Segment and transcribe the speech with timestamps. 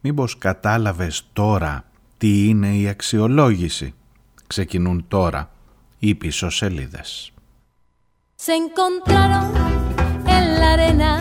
[0.00, 1.84] Μήπως κατάλαβες τώρα
[2.16, 3.94] τι είναι η αξιολόγηση.
[4.46, 5.50] Ξεκινούν τώρα
[5.98, 7.32] οι πίσω σελίδες.
[8.46, 9.50] Se encontraron
[10.36, 11.12] en la arena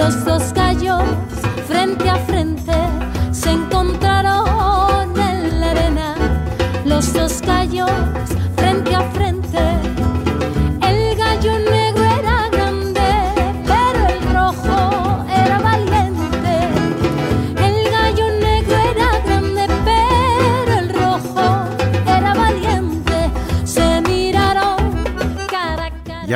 [0.00, 1.06] los dos gallos
[1.68, 2.76] frente a frente.
[3.40, 6.08] Se encontraron en la arena
[6.92, 7.96] los dos gallos
[8.58, 9.25] frente a frente.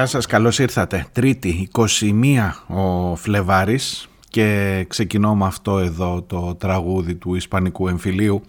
[0.00, 1.06] Γεια σας, καλώς ήρθατε.
[1.12, 8.42] Τρίτη, 21 ο Φλεβάρης και ξεκινώ με αυτό εδώ το τραγούδι του Ισπανικού εμφυλίου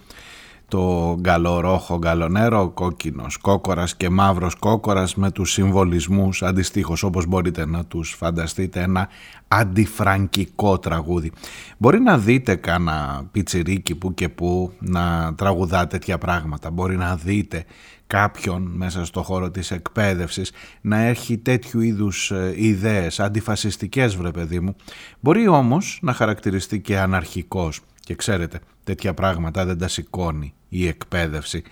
[0.71, 7.85] το γκαλορόχο γκαλονέρο, κόκκινος κόκορας και μαύρος κόκορας με τους συμβολισμούς αντιστοίχως όπως μπορείτε να
[7.85, 9.07] τους φανταστείτε ένα
[9.47, 11.31] αντιφραγκικό τραγούδι.
[11.77, 16.71] Μπορεί να δείτε κάνα πιτσιρίκι που και που να τραγουδά τέτοια πράγματα.
[16.71, 17.65] Μπορεί να δείτε
[18.12, 24.59] κάποιον μέσα στο χώρο της εκπαίδευσης να έχει τέτοιου είδους ε, ιδέες αντιφασιστικές βρε παιδί
[24.59, 24.76] μου.
[25.20, 31.64] Μπορεί όμως να χαρακτηριστεί και αναρχικός και ξέρετε τέτοια πράγματα δεν τα σηκώνει η εκπαίδευση.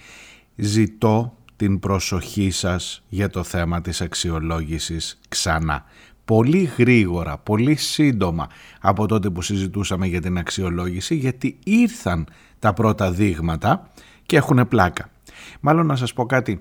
[0.55, 5.83] Ζητώ την προσοχή σας για το θέμα της αξιολόγησης ξανά.
[6.25, 8.47] Πολύ γρήγορα, πολύ σύντομα
[8.81, 12.27] από τότε που συζητούσαμε για την αξιολόγηση γιατί ήρθαν
[12.59, 13.89] τα πρώτα δείγματα
[14.25, 15.09] και έχουν πλάκα.
[15.59, 16.59] Μάλλον να σας πω κάτι,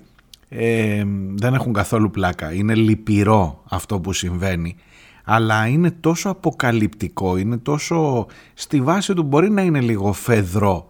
[0.49, 1.03] ε,
[1.35, 4.75] δεν έχουν καθόλου πλάκα, είναι λυπηρό αυτό που συμβαίνει.
[5.23, 10.87] Αλλά είναι τόσο αποκαλυπτικό, είναι τόσο στη βάση του μπορεί να είναι λίγο φεδρό.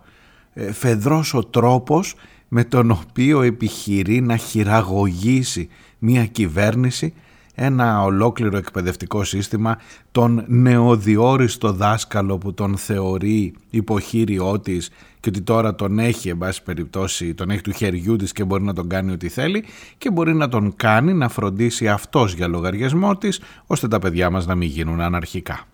[0.54, 2.16] Ε, φεδρός ο τρόπος
[2.48, 7.14] με τον οποίο επιχειρεί να χειραγωγήσει μια κυβέρνηση
[7.62, 9.78] ένα ολόκληρο εκπαιδευτικό σύστημα,
[10.12, 16.64] τον νεοδιόριστο δάσκαλο που τον θεωρεί υποχείριό της και ότι τώρα τον έχει, εν πάση
[16.64, 19.64] περιπτώσει, τον έχει του χεριού της και μπορεί να τον κάνει ό,τι θέλει
[19.98, 24.46] και μπορεί να τον κάνει να φροντίσει αυτός για λογαριασμό της, ώστε τα παιδιά μας
[24.46, 25.68] να μην γίνουν αναρχικά.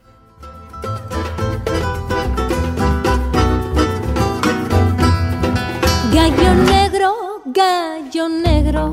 [6.17, 7.11] Gallo negro,
[7.59, 8.83] gallo negro,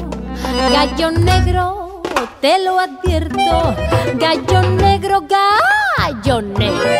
[0.74, 1.91] gallo negro,
[2.41, 3.75] te lo advierto.
[4.23, 6.93] Gallo negro, gallo negro,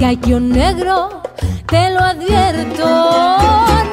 [0.00, 1.22] gallo negro,
[1.66, 2.86] te lo advierto.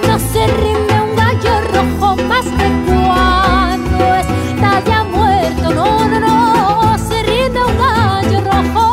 [0.07, 5.65] No se rinde un gallo rojo más que cuando está ya muerto.
[5.79, 8.85] No, no, no, se rinde un gallo rojo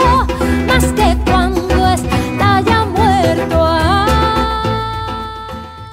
[0.66, 3.58] más que cuando está ya muerto.
[3.58, 4.06] Ah.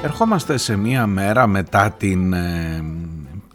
[0.02, 2.84] Ερχόμαστε σε μία μέρα μετά την, ε,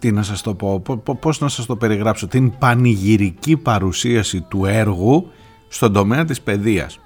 [0.03, 4.41] τι να σας το πω, πο- πο- πώς να σας το περιγράψω, την πανηγυρική παρουσίαση
[4.41, 5.28] του έργου
[5.68, 7.00] στον τομέα της παιδείας.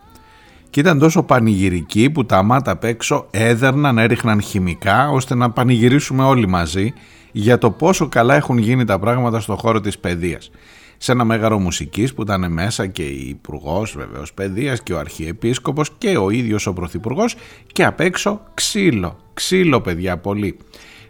[0.69, 6.23] Και ήταν τόσο πανηγυρική που τα μάτα απ' έξω έδερναν, έριχναν χημικά ώστε να πανηγυρίσουμε
[6.23, 6.93] όλοι μαζί
[7.31, 10.51] για το πόσο καλά έχουν γίνει τα πράγματα στον χώρο της παιδείας.
[10.97, 15.89] Σε ένα μέγαρο μουσικής που ήταν μέσα και η υπουργός βεβαίως παιδείας και ο αρχιεπίσκοπος
[15.97, 17.35] και ο ίδιος ο πρωθυπουργός
[17.71, 20.57] και απ' έξω ξύλο, ξύλο παιδιά πολύ.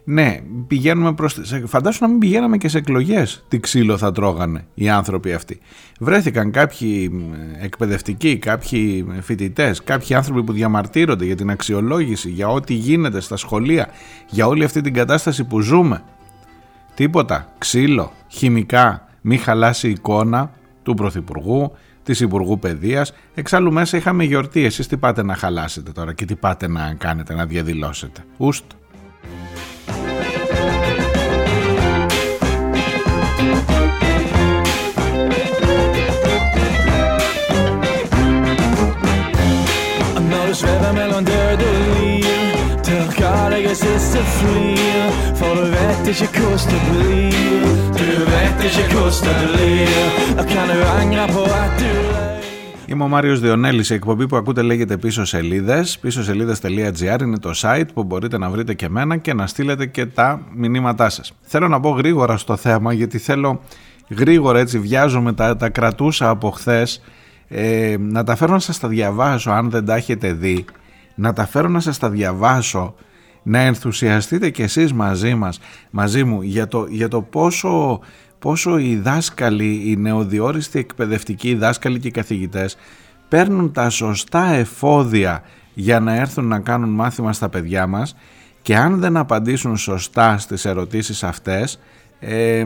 [0.10, 1.38] Ναι, πηγαίνουμε προς...
[1.42, 5.60] σε- Φαντάσου να μην πηγαίναμε και σε εκλογές τι ξύλο θα τρώγανε οι άνθρωποι αυτοί.
[6.00, 12.74] Βρέθηκαν κάποιοι μ, εκπαιδευτικοί, κάποιοι φοιτητές, κάποιοι άνθρωποι που διαμαρτύρονται για την αξιολόγηση, για ό,τι
[12.74, 13.88] γίνεται στα σχολεία,
[14.30, 16.04] για όλη αυτή την κατάσταση που ζούμε.
[16.96, 20.52] Τίποτα, ξύλο, χημικά, μη χαλάσει η εικόνα
[20.84, 21.72] του Πρωθυπουργού,
[22.04, 23.14] της Υπουργού Παιδείας.
[23.34, 27.34] Εξάλλου μέσα είχαμε γιορτή, εσείς τι πάτε να χαλάσετε τώρα και τι πάτε να κάνετε,
[27.34, 28.26] να διαδηλώσετε.
[28.38, 28.66] Ουστ.
[40.58, 42.24] Og når du svæver mellom død og liv
[42.84, 47.66] Tørker deg i siste flir For du vet ikke hvordan det blir
[47.98, 52.38] Du vet ikke hvordan det blir Og kan du angre på at du løy
[52.90, 56.00] Είμαι ο Μάριος Διονέλης, η εκπομπή που ακούτε λέγεται πίσω σελίδες.
[56.00, 60.06] Πίσω σελίδες.gr είναι το site που μπορείτε να βρείτε και εμένα και να στείλετε και
[60.06, 61.34] τα μηνύματά σας.
[61.42, 63.62] Θέλω να πω γρήγορα στο θέμα γιατί θέλω
[64.10, 67.02] γρήγορα έτσι βιάζομαι τα, τα κρατούσα από χθες.
[67.48, 70.66] Ε, να τα φέρω να σας τα διαβάσω αν δεν τα έχετε δει.
[71.16, 72.96] Να τα φέρω να σας τα διαβάσω
[73.44, 75.60] να ενθουσιαστείτε κι εσείς μαζί μας,
[75.90, 78.00] μαζί μου για το, για το πόσο,
[78.40, 82.78] πόσο οι δάσκαλοι, οι νεοδιόριστοι εκπαιδευτικοί οι δάσκαλοι και οι καθηγητές
[83.30, 88.16] παίρνουν τα σωστά εφόδια για να έρθουν να κάνουν μάθημα στα παιδιά μας
[88.62, 91.80] και αν δεν απαντήσουν σωστά στις ερωτήσεις αυτές
[92.20, 92.66] ε,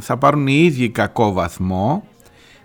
[0.00, 2.04] θα πάρουν οι ίδιοι κακό βαθμό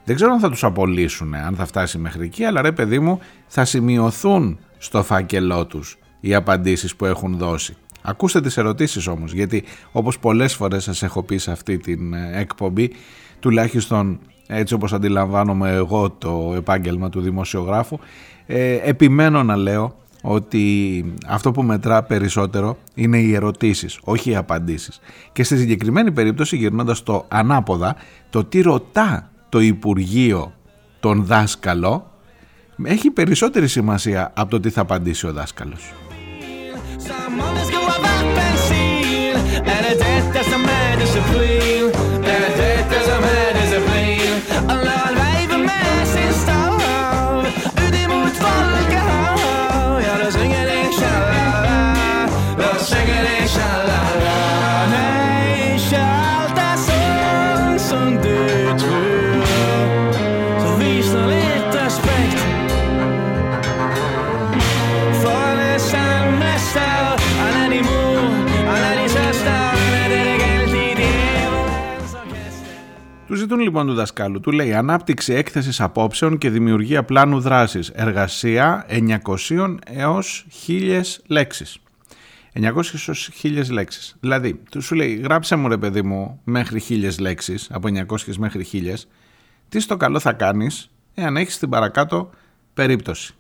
[0.06, 3.20] δεν ξέρω αν θα τους απολύσουν, αν θα φτάσει μέχρι εκεί, αλλά ρε παιδί μου
[3.48, 7.76] θα σημειωθούν στο φάκελό τους οι απαντήσεις που έχουν δώσει.
[8.02, 12.40] Ακούστε τις ερωτήσεις όμως, γιατί όπως πολλές φορές σας έχω πει σε αυτή την ε,
[12.40, 12.92] εκπομπή,
[13.40, 18.00] τουλάχιστον έτσι όπως αντιλαμβάνομαι εγώ το επάγγελμα του δημοσιογράφου,
[18.46, 25.00] ε, επιμένω να λέω ότι αυτό που μετρά περισσότερο είναι οι ερωτήσεις, όχι οι απαντήσεις.
[25.32, 27.96] Και στη συγκεκριμένη περίπτωση, γυρνώντας το ανάποδα,
[28.30, 30.54] το τι ρωτά το Υπουργείο
[31.00, 32.12] τον δάσκαλο
[32.84, 35.94] έχει περισσότερη σημασία από το τι θα απαντήσει ο δάσκαλος.
[41.06, 41.55] ζητούν
[73.66, 74.40] λοιπόν του δασκάλου.
[74.40, 77.90] Του λέει ανάπτυξη έκθεσης απόψεων και δημιουργία πλάνου δράσης.
[77.90, 81.78] Εργασία 900 έως 1000 λέξεις.
[82.54, 84.16] 900 έως 1000 λέξεις.
[84.20, 88.64] Δηλαδή, του σου λέει, γράψε μου ρε παιδί μου μέχρι 1000 λέξεις, από 900 μέχρι
[88.64, 89.08] 1000,
[89.70, 92.30] τι στο καλό θα κάνεις εάν έχεις την παρακάτω
[92.74, 93.34] περίπτωση.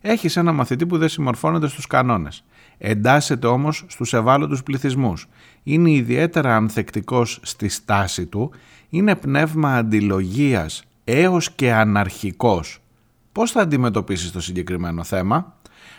[0.00, 2.44] Έχεις ένα μαθητή που δεν συμμορφώνεται στους κανόνες.
[2.78, 5.28] Εντάσσεται όμως στους ευάλωτους πληθυσμούς.
[5.62, 8.52] Είναι ιδιαίτερα ανθεκτικός στη στάση του
[8.96, 12.78] είναι πνεύμα αντιλογίας έως και αναρχικός.
[13.32, 15.56] Πώς θα αντιμετωπίσεις το συγκεκριμένο θέμα;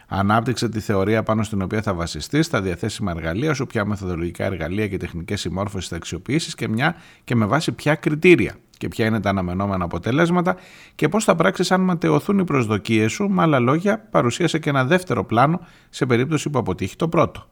[0.08, 4.88] Ανάπτυξε τη θεωρία πάνω στην οποία θα βασιστείς στα διαθέσιμα εργαλεία σου, ποια μεθοδολογικά εργαλεία
[4.88, 9.20] και τεχνικές συμμόρφωσης θα αξιοποιήσεις και, μια, και με βάση ποια κριτήρια και ποια είναι
[9.20, 10.56] τα αναμενόμενα αποτελέσματα
[10.96, 13.30] και πώς θα πράξεις αν ματαιωθούν οι προσδοκίες σου.
[13.30, 15.60] Με άλλα λόγια, παρουσίασε και ένα δεύτερο πλάνο
[15.90, 17.48] σε περίπτωση που αποτύχει το πρώτο.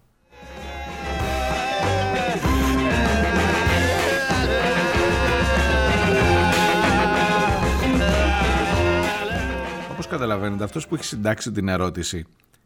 [10.15, 12.25] Καταλαβαίνετε, αυτός που έχει συντάξει την ερώτηση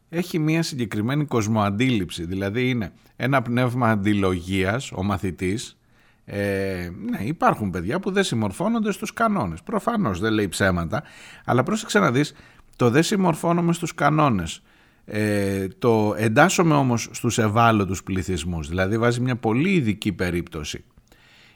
[0.10, 2.26] έχει μια συγκεκριμένη κοσμοαντίληψη.
[2.26, 5.78] Δηλαδή είναι ένα πνεύμα αντιλογίας, ο μαθητής.
[6.26, 9.62] Ε, ναι, υπάρχουν παιδιά που δεν συμμορφώνονται στους κανόνες.
[9.62, 11.04] Προφανώς δεν λέει ψέματα.
[11.46, 12.34] Αλλά πρόσεξε να δεις,
[12.76, 14.62] το δεν συμμορφώνομαι στους κανόνες.
[15.06, 18.68] Ε, το εντάσσομαι όμως στους ευάλωτους πληθυσμούς.
[18.68, 20.84] Δηλαδή βάζει μια πολύ ειδική περίπτωση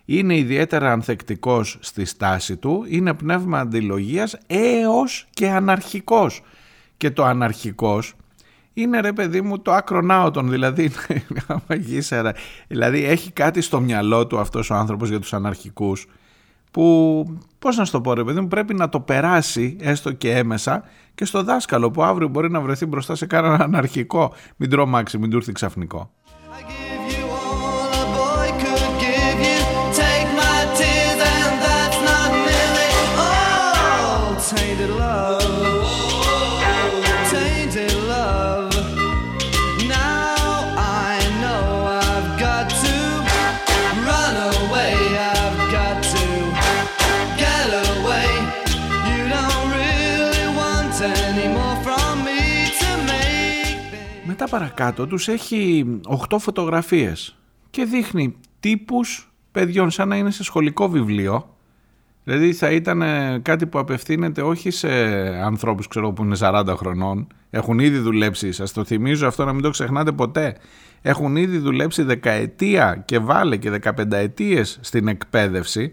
[0.05, 6.41] είναι ιδιαίτερα ανθεκτικός στη στάση του, είναι πνεύμα αντιλογίας έως και αναρχικός.
[6.97, 8.13] Και το αναρχικός
[8.73, 10.91] είναι ρε παιδί μου το άκρονάωτον, δηλαδή
[11.67, 12.33] μαγίσερα.
[12.67, 16.07] Δηλαδή έχει κάτι στο μυαλό του αυτός ο άνθρωπος για τους αναρχικούς
[16.71, 17.25] που
[17.59, 20.83] πώς να στο πω ρε παιδί μου πρέπει να το περάσει έστω και έμεσα
[21.15, 25.29] και στο δάσκαλο που αύριο μπορεί να βρεθεί μπροστά σε κανέναν αναρχικό μην τρομάξει, μην
[25.29, 26.11] του έρθει ξαφνικό.
[54.53, 55.85] Παρακάτω τους έχει
[56.29, 57.35] 8 φωτογραφίες
[57.69, 61.55] και δείχνει τύπους παιδιών σαν να είναι σε σχολικό βιβλίο.
[62.23, 64.89] Δηλαδή θα ήταν ε, κάτι που απευθύνεται όχι σε
[65.43, 67.27] ανθρώπους ξέρω, που είναι 40 χρονών.
[67.49, 70.57] Έχουν ήδη δουλέψει, σας το θυμίζω αυτό να μην το ξεχνάτε ποτέ.
[71.01, 75.91] Έχουν ήδη δουλέψει δεκαετία και βάλε και 15 ετίες στην εκπαίδευση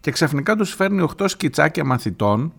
[0.00, 2.52] και ξαφνικά τους φέρνει 8 σκιτσάκια μαθητών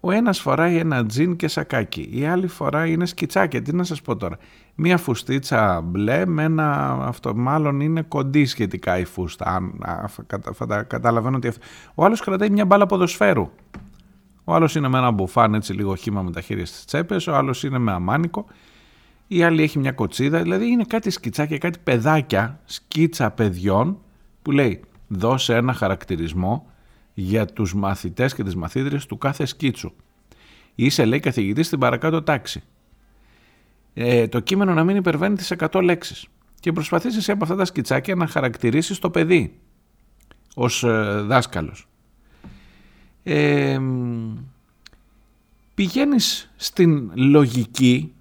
[0.00, 3.62] ο ένας φοράει ένα τζιν και σακάκι, η άλλη φορά είναι σκιτσάκια.
[3.62, 4.38] Τι να σας πω τώρα.
[4.74, 9.44] Μία φουστίτσα μπλε με ένα, αυτό μάλλον είναι κοντή σχετικά η φούστα.
[9.44, 9.72] Αν,
[10.86, 11.64] καταλαβαίνω ότι αυτό.
[11.94, 13.50] Ο άλλος κρατάει μια μπάλα ποδοσφαίρου.
[14.44, 17.34] Ο άλλος είναι με ένα μπουφάν έτσι λίγο χύμα με τα χέρια στις τσέπες, ο
[17.34, 18.46] άλλος είναι με αμάνικο.
[19.26, 23.98] Η άλλη έχει μια κοτσίδα, δηλαδή είναι κάτι σκιτσάκια, κάτι παιδάκια, σκίτσα παιδιών
[24.42, 26.66] που λέει δώσε ένα χαρακτηρισμό
[27.20, 29.92] για τους μαθητές και τις μαθήτριες του κάθε σκίτσου.
[30.74, 32.62] Είσαι λέει καθηγητής στην παρακάτω τάξη.
[33.94, 36.26] Ε, το κείμενο να μην υπερβαίνει τις 100 λέξεις
[36.60, 39.58] και προσπαθείς εσύ από αυτά τα σκιτσάκια να χαρακτηρίσεις το παιδί
[40.54, 41.88] ως ε, δάσκαλος.
[43.22, 43.78] Ε,
[45.74, 48.12] πηγαίνεις στην λογική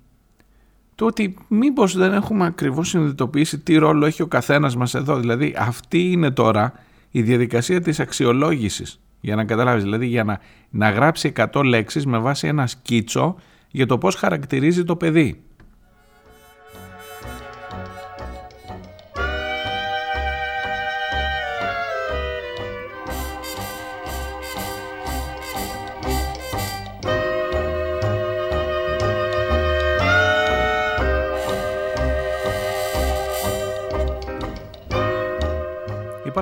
[0.96, 5.20] το ότι μήπως δεν έχουμε ακριβώς συνειδητοποιήσει τι ρόλο έχει ο καθένας μας εδώ.
[5.20, 6.74] Δηλαδή αυτή είναι τώρα
[7.18, 9.00] η διαδικασία της αξιολόγησης.
[9.20, 13.36] Για να καταλάβεις, δηλαδή για να, να γράψει 100 λέξεις με βάση ένα σκίτσο
[13.72, 15.44] για το πώς χαρακτηρίζει το παιδί.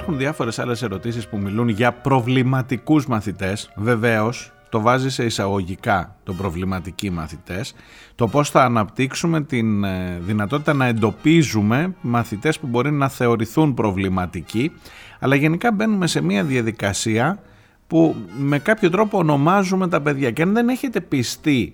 [0.05, 3.71] Υπάρχουν διάφορες άλλες ερωτήσεις που μιλούν για προβληματικούς μαθητές.
[3.75, 7.75] Βεβαίως, το βάζει σε εισαγωγικά το προβληματικοί μαθητές.
[8.15, 14.71] Το πώς θα αναπτύξουμε την ε, δυνατότητα να εντοπίζουμε μαθητές που μπορεί να θεωρηθούν προβληματικοί.
[15.19, 17.39] Αλλά γενικά μπαίνουμε σε μια διαδικασία
[17.87, 20.31] που με κάποιο τρόπο ονομάζουμε τα παιδιά.
[20.31, 21.73] Και αν δεν έχετε πιστεί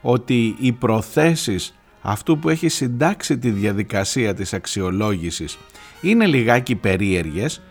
[0.00, 5.58] ότι οι προθέσεις αυτού που έχει συντάξει τη διαδικασία της αξιολόγησης
[6.00, 7.62] είναι λιγάκι περίεργες,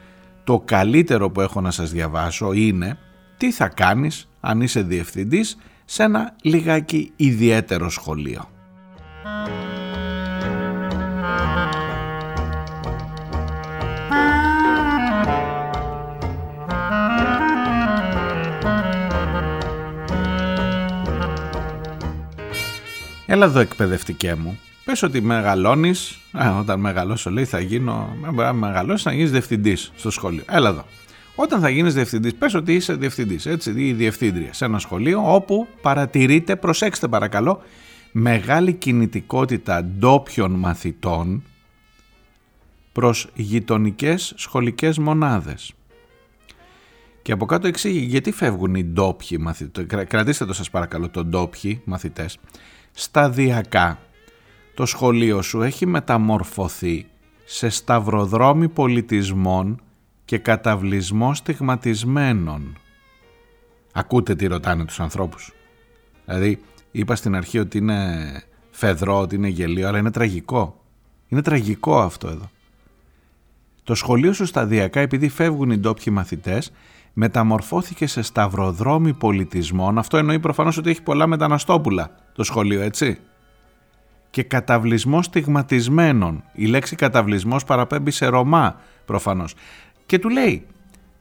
[0.44, 2.98] το καλύτερο που έχω να σας διαβάσω είναι
[3.38, 8.50] τι θα κάνεις αν είσαι διευθυντής σε ένα λιγάκι ιδιαίτερο σχολείο.
[23.34, 24.60] Έλα εδώ εκπαιδευτικέ μου.
[24.86, 26.20] Πες ότι μεγαλώνεις,
[26.60, 30.44] όταν μεγαλώσω λέει θα γίνω, αν μεγαλώσεις να γίνεις διευθυντής στο σχολείο.
[30.48, 30.86] Έλα εδώ.
[31.36, 35.68] Όταν θα γίνεις διευθυντής, πες ότι είσαι διευθυντής, έτσι, ή διευθύντριας σε ένα σχολείο όπου
[35.82, 37.62] παρατηρείτε, προσέξτε παρακαλώ,
[38.12, 41.44] μεγάλη κινητικότητα ντόπιων μαθητών
[42.92, 45.74] προς γειτονικές σχολικές μονάδες.
[47.22, 49.86] Και από κάτω εξήγει γιατί φεύγουν οι ντόπιοι μαθητές.
[50.08, 52.38] Κρατήστε το σας παρακαλώ, το ντόπιοι μαθητές
[52.92, 54.00] σταδιακά
[54.74, 57.06] το σχολείο σου έχει μεταμορφωθεί
[57.46, 59.82] σε σταυροδρόμι πολιτισμών
[60.26, 62.78] και καταβλισμό στιγματισμένων.
[63.94, 65.54] Ακούτε τι ρωτάνε τους ανθρώπους.
[66.26, 66.60] Δηλαδή
[66.92, 68.18] είπα στην αρχή ότι είναι
[68.72, 70.82] φεδρό, ότι είναι γελίο, αλλά είναι τραγικό.
[71.28, 72.50] Είναι τραγικό αυτό εδώ.
[73.84, 76.72] Το σχολείο σου σταδιακά επειδή φεύγουν οι ντόπιοι μαθητές
[77.14, 79.98] μεταμορφώθηκε σε σταυροδρόμι πολιτισμών.
[79.98, 83.18] Αυτό εννοεί προφανώς ότι έχει πολλά μεταναστόπουλα το σχολείο, έτσι.
[84.30, 86.44] Και καταβλισμός στιγματισμένων.
[86.54, 88.76] Η λέξη καταβλισμός παραπέμπει σε Ρωμά
[89.06, 89.54] προφανώς.
[90.06, 90.66] Και του λέει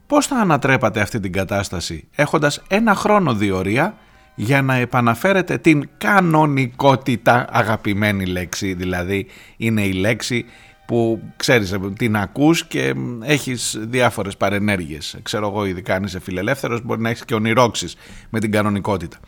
[0.06, 3.94] πώς θα ανατρέπατε αυτή την κατάσταση έχοντας ένα χρόνο διορία
[4.34, 10.44] για να επαναφέρετε την κανονικότητα αγαπημένη λέξη δηλαδή είναι η λέξη
[10.90, 15.18] που ξέρεις την ακούς και έχεις διάφορες παρενέργειες.
[15.22, 17.96] Ξέρω εγώ ειδικά αν είσαι φιλελεύθερος μπορεί να έχεις και ονειρόξεις
[18.30, 19.18] με την κανονικότητα.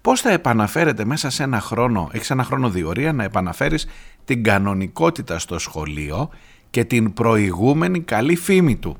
[0.00, 3.86] Πώς θα επαναφέρετε μέσα σε ένα χρόνο, έχεις ένα χρόνο διορία να επαναφέρεις
[4.24, 6.30] την κανονικότητα στο σχολείο
[6.70, 8.96] και την προηγούμενη καλή φήμη του;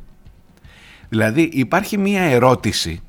[1.08, 3.00] Δηλαδή υπάρχει μία ερώτηση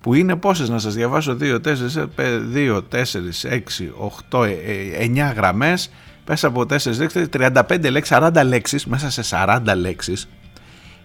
[0.00, 2.08] που είναι πόσες να σας διαβάσω 2, 4,
[2.54, 3.04] 2, 4,
[3.42, 3.92] 6,
[4.30, 4.48] 8,
[5.00, 5.90] 9 γραμμές
[6.24, 10.28] πες από 4 λέξεις, 35 λέξεις, 40 λέξεις, μέσα σε 40 λέξεις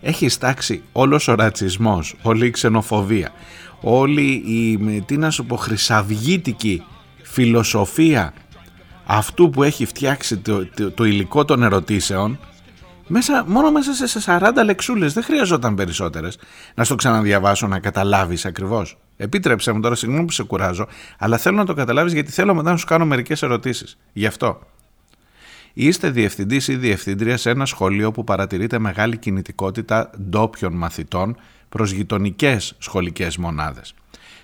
[0.02, 3.30] έχει στάξει όλος ο ρατσισμός, όλη η ξενοφοβία,
[3.82, 6.84] όλη η, τι να σου πω, χρυσαυγήτικη
[7.22, 8.34] φιλοσοφία
[9.06, 12.40] αυτού που έχει φτιάξει το, το, υλικό των ερωτήσεων
[13.08, 16.38] μέσα, μόνο μέσα σε 40 λεξούλες, δεν χρειαζόταν περισσότερες
[16.76, 18.98] να στο ξαναδιαβάσω να καταλάβεις ακριβώς.
[19.18, 22.72] Επίτρεψε μου τώρα, συγγνώμη που σε κουράζω, αλλά θέλω να το καταλάβεις γιατί θέλω μετά
[22.72, 23.98] να σου κάνω μερικές ερωτήσεις.
[24.14, 24.60] Γι' αυτό.
[25.82, 31.38] Είστε διευθυντής ή διευθύντριας σε ένα σχολείο που παρατηρείται μεγάλη κινητικότητα ντόπιων μαθητών
[31.70, 33.94] προς γειτονικές σχολικές μονάδες.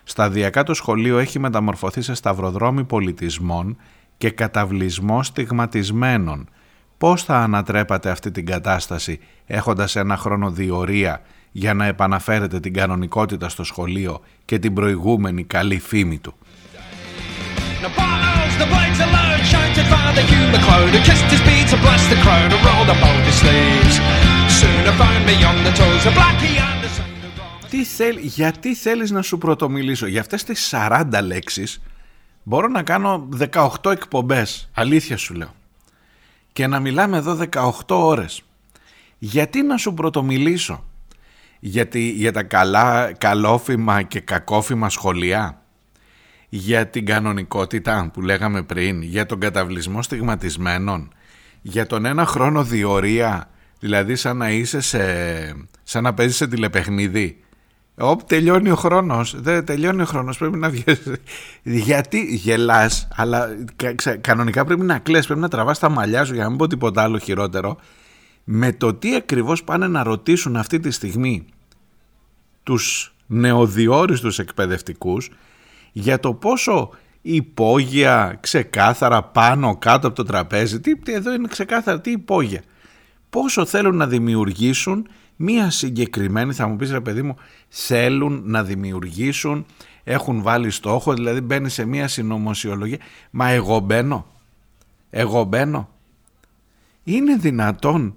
[0.03, 3.77] Σταδιακά το σχολείο έχει μεταμορφωθεί σε σταυροδρόμι πολιτισμών
[4.17, 6.49] και καταβλισμό στιγματισμένων.
[6.97, 13.49] Πώς θα ανατρέπατε αυτή την κατάσταση έχοντας ένα χρόνο διορία για να επαναφέρετε την κανονικότητα
[13.49, 16.33] στο σχολείο και την προηγούμενη καλή φήμη του;
[20.15, 22.51] The blades alone shouted Father Hugh McLeod Who kissed his beads and blessed the crowd
[22.53, 23.95] And rolled up all his sleeves.
[24.59, 28.17] Soon I found me on the toes of Blackie and the sound of Τι θέλ,
[28.17, 31.81] γιατί θέλεις να σου πρωτομιλήσω; Για αυτές τις 40 λέξεις
[32.43, 34.69] Μπορώ να κάνω 18 εκπομπές.
[34.73, 35.55] Αλήθεια σου λέω.
[36.53, 38.41] Και να μιλάμε εδώ 18 ώρες.
[39.17, 40.83] Γιατί να σου πρωτομιλήσω;
[41.59, 45.61] Γιατί για τα καλά, καλόφημα και κακόφημα σχολεία;
[46.55, 51.13] Για την κανονικότητα που λέγαμε πριν, για τον καταβλισμό στιγματισμένων,
[51.61, 54.99] για τον ένα χρόνο διορία, δηλαδή σαν να είσαι σε,
[55.83, 57.39] σαν να παίζεις σε τηλεπαιχνίδι.
[57.97, 61.01] Όπ, τελειώνει ο χρόνος, δεν τελειώνει ο χρόνος, πρέπει να βγεις.
[61.63, 63.47] Γιατί γελάς, αλλά
[64.21, 67.01] κανονικά πρέπει να κλαις, πρέπει να τραβάς τα μαλλιά σου για να μην πω τίποτα
[67.01, 67.77] άλλο χειρότερο.
[68.43, 71.45] Με το τι ακριβώς πάνε να ρωτήσουν αυτή τη στιγμή
[72.63, 75.29] τους νεοδιόριστους εκπαιδευτικούς
[75.97, 76.89] για το πόσο
[77.21, 80.79] υπόγεια ξεκάθαρα πάνω κάτω από το τραπέζι.
[80.79, 82.61] Τι, εδώ είναι ξεκάθαρα τι υπόγεια.
[83.29, 87.35] Πόσο θέλουν να δημιουργήσουν μία συγκεκριμένη, θα μου πεις ρε παιδί μου,
[87.67, 89.65] θέλουν να δημιουργήσουν,
[90.03, 92.99] έχουν βάλει στόχο, δηλαδή μπαίνει σε μία συνωμοσιολογία.
[93.31, 94.25] Μα εγώ μπαίνω,
[95.09, 95.89] εγώ μπαίνω.
[97.03, 98.15] Είναι δυνατόν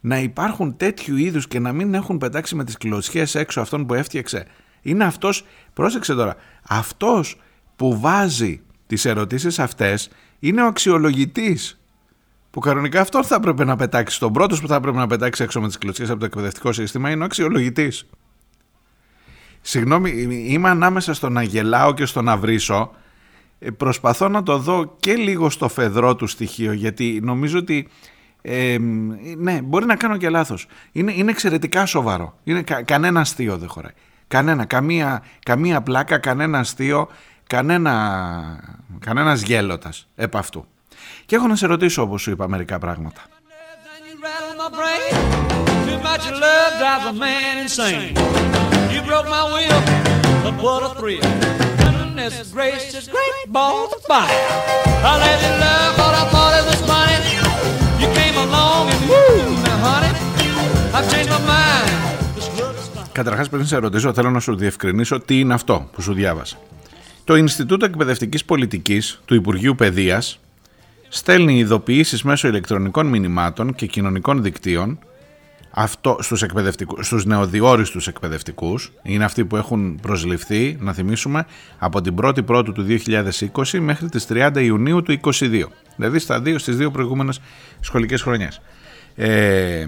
[0.00, 3.94] να υπάρχουν τέτοιου είδους και να μην έχουν πετάξει με τις κλωτσιές έξω αυτόν που
[3.94, 4.46] έφτιαξε.
[4.84, 6.36] Είναι αυτός, πρόσεξε τώρα,
[6.68, 7.40] αυτός
[7.76, 11.78] που βάζει τις ερωτήσεις αυτές είναι ο αξιολογητής.
[12.50, 14.18] Που κανονικά αυτό θα έπρεπε να πετάξει.
[14.18, 17.10] Τον πρώτος που θα έπρεπε να πετάξει έξω με τις κλωτσιές από το εκπαιδευτικό σύστημα
[17.10, 18.06] είναι ο αξιολογητής.
[19.60, 20.10] Συγγνώμη,
[20.48, 22.90] είμαι ανάμεσα στο να γελάω και στο να βρίσω.
[23.58, 27.88] Ε, προσπαθώ να το δω και λίγο στο φεδρό του στοιχείο γιατί νομίζω ότι
[28.42, 28.76] ε,
[29.36, 30.66] ναι, μπορεί να κάνω και λάθος.
[30.92, 32.38] Είναι, είναι εξαιρετικά σοβαρό.
[32.44, 33.92] Είναι κανένα αστείο δεν χωράει.
[34.34, 37.08] Κανένα, καμία, καμία πλάκα, κανένα αστείο,
[37.46, 37.94] κανένα,
[39.00, 40.66] κανένας γέλωτας επ' αυτού.
[41.26, 43.20] Και έχω να σε ρωτήσω όπως σου είπα μερικά πράγματα.
[63.14, 66.56] Καταρχάς πριν σε ρωτήσω θέλω να σου διευκρινίσω τι είναι αυτό που σου διάβασα.
[67.24, 70.40] Το Ινστιτούτο Εκπαιδευτικής Πολιτικής του Υπουργείου Παιδείας
[71.08, 74.98] στέλνει ειδοποιήσεις μέσω ηλεκτρονικών μηνυμάτων και κοινωνικών δικτύων
[75.70, 81.46] αυτό στους, εκπαιδευτικούς, στους νεοδιόριστους εκπαιδευτικούς είναι αυτοί που έχουν προσληφθεί, να θυμίσουμε,
[81.78, 85.62] από την 1η Πρώτου του 2020 μέχρι τις 30 Ιουνίου του 2022.
[85.96, 87.40] Δηλαδή στα δύο, στις δύο προηγούμενες
[87.80, 88.60] σχολικές χρονιές.
[89.14, 89.86] Ε,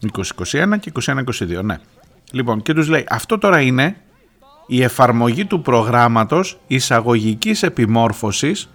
[0.00, 1.78] 2021 και 2021-2022, ναι.
[2.32, 3.96] Λοιπόν, και τους λέει, αυτό τώρα είναι
[4.66, 8.68] η εφαρμογή του προγράμματος εισαγωγικής επιμόρφωσης,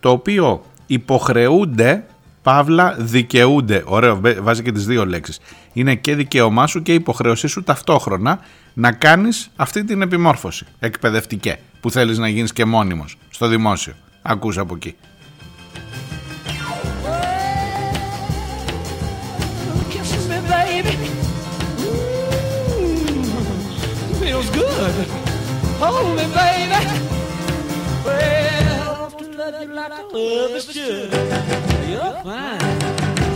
[0.00, 2.04] το οποίο υποχρεούνται,
[2.42, 5.40] παύλα δικαιούνται, ωραίο, βάζει και τις δύο λέξεις,
[5.72, 8.40] είναι και δικαίωμά σου και υποχρέωσή σου ταυτόχρονα
[8.74, 13.94] να κάνεις αυτή την επιμόρφωση, εκπαιδευτική, που θέλεις να γίνεις και μόνιμος στο δημόσιο.
[14.22, 14.94] Ακούς από εκεί.
[24.80, 26.80] Hold me, baby.
[28.06, 31.12] Well, to love you like I love is should.
[31.92, 32.80] You're fine,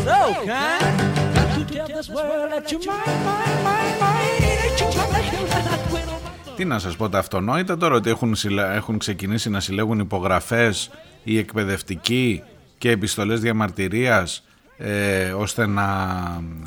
[0.06, 0.96] so kind.
[1.34, 4.40] Got to tell this world that you're mine, mine, mine, mine.
[4.60, 6.54] That you're mine.
[6.56, 8.36] Τι να σας πω τα αυτονόητα τώρα ότι έχουν,
[8.74, 10.90] έχουν ξεκινήσει να συλλέγουν υπογραφές
[11.24, 12.42] οι εκπαιδευτικοί
[12.78, 14.42] και επιστολές διαμαρτυρίας
[14.76, 15.86] ε, ώστε να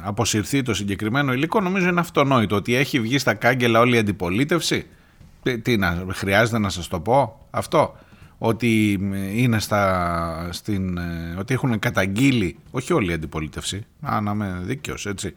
[0.01, 4.85] αποσυρθεί το συγκεκριμένο υλικό νομίζω είναι αυτονόητο ότι έχει βγει στα κάγκελα όλη η αντιπολίτευση.
[5.61, 7.97] Τι να, χρειάζεται να σας το πω αυτό;
[8.37, 8.91] Ότι
[9.33, 15.05] είναι στα, στην, ε, ότι έχουν καταγγείλει όχι όλη η αντιπολίτευση αν να είμαι δίκαιος
[15.05, 15.33] έτσι.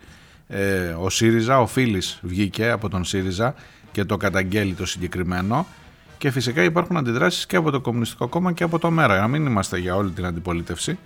[0.48, 3.54] Ε, ο ΣΥΡΙΖΑ, ο Φίλης βγήκε από τον ΣΥΡΙΖΑ
[3.92, 5.66] και το καταγγέλει το συγκεκριμένο.
[6.18, 9.28] Και φυσικά υπάρχουν αντιδράσεις και από το Κομμουνιστικό Κόμμα και από το ΜΕΡΑ για να
[9.28, 10.98] μην είμαστε για όλη την αντιπολίτευση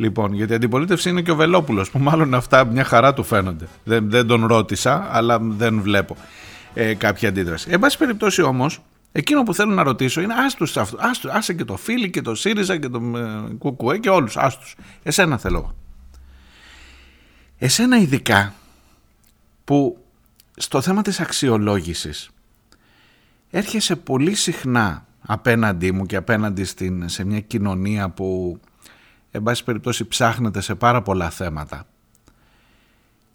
[0.00, 3.68] Λοιπόν, γιατί η αντιπολίτευση είναι και ο Βελόπουλος που μάλλον αυτά μια χαρά του φαίνονται.
[3.84, 6.16] Δεν, δεν τον ρώτησα, αλλά δεν βλέπω
[6.74, 7.70] ε, κάποια αντίδραση.
[7.70, 8.80] Εν πάση περιπτώσει όμως,
[9.12, 10.98] εκείνο που θέλω να ρωτήσω είναι άστους αυτού.
[11.30, 14.36] άσε και το Φίλι και το ΣΥΡΙΖΑ και το ε, ΚΚΕ και όλους.
[14.36, 14.66] Άστου.
[15.02, 15.74] Εσένα θέλω.
[17.58, 18.54] Εσένα ειδικά
[19.64, 20.04] που
[20.56, 22.30] στο θέμα της αξιολόγησης
[23.50, 28.60] έρχεσαι πολύ συχνά απέναντί μου και απέναντι στην, σε μια κοινωνία που
[29.30, 31.86] εν πάση περιπτώσει ψάχνεται σε πάρα πολλά θέματα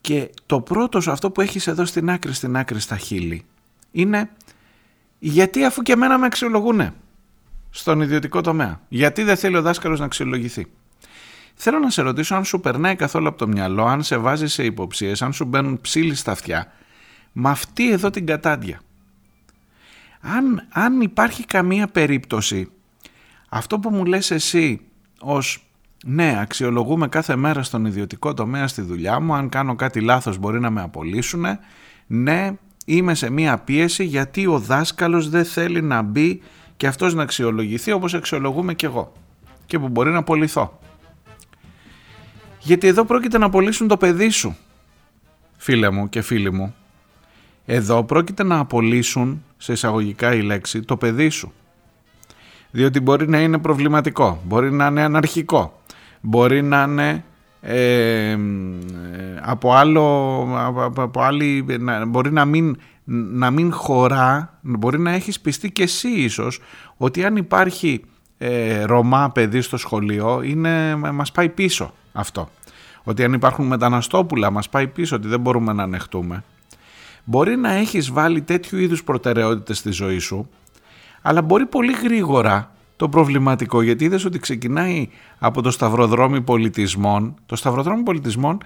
[0.02, 3.46] και το πρώτο σου αυτό που έχεις εδώ στην άκρη στην άκρη στα χείλη
[3.92, 4.30] είναι
[5.20, 6.94] γιατί αφού και εμένα με αξιολογούνε
[7.70, 8.82] στον ιδιωτικό τομέα.
[8.88, 10.68] Γιατί δεν θέλει ο δάσκαλος να αξιολογηθεί.
[11.54, 14.64] Θέλω να σε ρωτήσω αν σου περνάει καθόλου από το μυαλό, αν σε βάζει σε
[14.64, 16.72] υποψίες, αν σου μπαίνουν ψήλοι στα αυτιά
[17.32, 18.82] με αυτή εδώ την κατάντια.
[20.22, 22.72] Αν, αν υπάρχει καμία περίπτωση
[23.50, 24.82] αυτό που μου λες εσύ
[25.20, 25.65] ως
[26.08, 29.34] ναι, αξιολογούμε κάθε μέρα στον ιδιωτικό τομέα στη δουλειά μου.
[29.34, 31.46] Αν κάνω κάτι λάθος μπορεί να με απολύσουν.
[32.08, 32.52] Ναι,
[32.86, 36.42] είμαι σε μία πίεση γιατί ο δάσκαλος δεν θέλει να μπει
[36.78, 39.12] και αυτός να αξιολογηθεί όπως αξιολογούμε κι εγώ.
[39.66, 40.80] Και που μπορεί να απολυθώ.
[42.60, 44.56] Γιατί εδώ πρόκειται να απολύσουν το παιδί σου,
[45.58, 46.76] φίλε μου και φίλοι μου.
[47.66, 51.54] Εδώ πρόκειται να απολύσουν, σε εισαγωγικά η λέξη, το παιδί σου.
[52.72, 55.80] Διότι μπορεί να είναι προβληματικό, μπορεί να είναι αναρχικό,
[56.26, 57.24] μπορεί να είναι
[57.62, 58.38] ε,
[59.42, 60.04] από άλλο,
[60.96, 61.66] από, άλλη,
[62.08, 62.78] μπορεί να μην,
[63.32, 66.60] να μην χωρά, μπορεί να έχεις πιστεί και εσύ ίσως
[66.98, 68.04] ότι αν υπάρχει
[68.38, 72.50] ε, Ρωμά παιδί στο σχολείο είναι, μας πάει πίσω αυτό.
[73.04, 76.44] Ότι αν υπάρχουν μεταναστόπουλα μας πάει πίσω ότι δεν μπορούμε να ανεχτούμε.
[77.24, 80.50] Μπορεί να έχεις βάλει τέτοιου είδους προτεραιότητες στη ζωή σου
[81.22, 87.56] αλλά μπορεί πολύ γρήγορα το προβληματικό γιατί είδες ότι ξεκινάει από το σταυροδρόμι πολιτισμών το
[87.56, 88.58] σταυροδρόμι πολιτισμών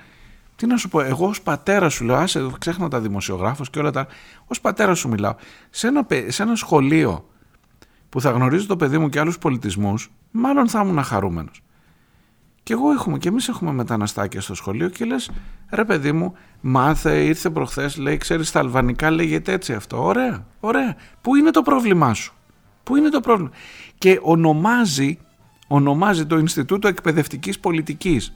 [0.60, 3.92] τι να σου πω, εγώ ως πατέρα σου λέω, άσε ξέχνα τα δημοσιογράφος και όλα
[3.92, 4.08] τα,
[4.48, 5.36] ως πατέρα σου μιλάω,
[5.70, 7.30] σε ένα, σε ένα σχολείο
[8.10, 11.62] που θα γνωρίζει το παιδί μου και άλλους πολιτισμούς, μάλλον θα ήμουν χαρούμενος.
[12.64, 15.32] Και εγώ έχουμε, και εμείς έχουμε μεταναστάκια στο σχολείο και λες,
[15.70, 20.04] ρε παιδί μου, μάθε, ήρθε προχθές, λέει, ξέρεις, στα αλβανικά λέγεται έτσι αυτό.
[20.04, 20.96] Ωραία, ωραία.
[21.22, 22.34] Πού είναι το πρόβλημά σου;
[22.90, 23.50] Πού είναι το πρόβλημα;
[23.98, 25.18] Και ονομάζει,
[25.68, 28.32] ονομάζει το Ινστιτούτο Εκπαιδευτικής Πολιτικής.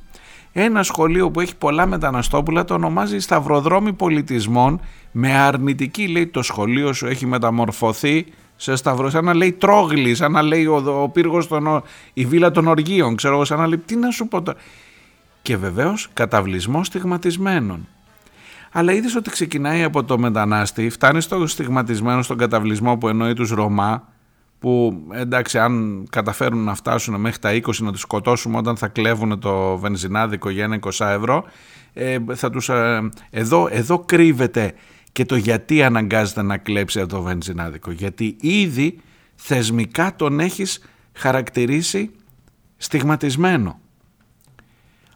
[0.51, 6.93] Ένα σχολείο που έχει πολλά μεταναστόπουλα το ονομάζει Σταυροδρόμι Πολιτισμών με αρνητική λέει το σχολείο
[6.93, 11.47] σου έχει μεταμορφωθεί σε σταυρό, σαν να λέει τρόγλι, σαν να λέει ο, ο πύργος
[11.47, 14.57] των, η βίλα των οργείων, ξέρω εγώ, σαν να λέει τι να σου πω τώρα.
[15.41, 17.87] Και βεβαίως καταβλισμό στιγματισμένων.
[18.71, 23.49] Αλλά είδες ότι ξεκινάει από το μετανάστη, φτάνει στο στιγματισμένο στον καταβλισμό που εννοεί τους
[23.49, 24.11] Ρωμά,
[24.63, 29.39] που εντάξει αν καταφέρουν να φτάσουν μέχρι τα 20 να τους σκοτώσουμε όταν θα κλέβουν
[29.39, 31.43] το βενζινάδικο για ένα 20 ευρώ
[31.93, 34.73] ε, θα τους, ε, εδώ, εδώ κρύβεται
[35.12, 37.91] και το γιατί αναγκάζεται να κλέψει αυτό το βενζινάδικο.
[37.91, 38.99] Γιατί ήδη
[39.36, 42.12] θεσμικά τον έχεις χαρακτηρίσει
[42.78, 43.80] στιγματισμένο.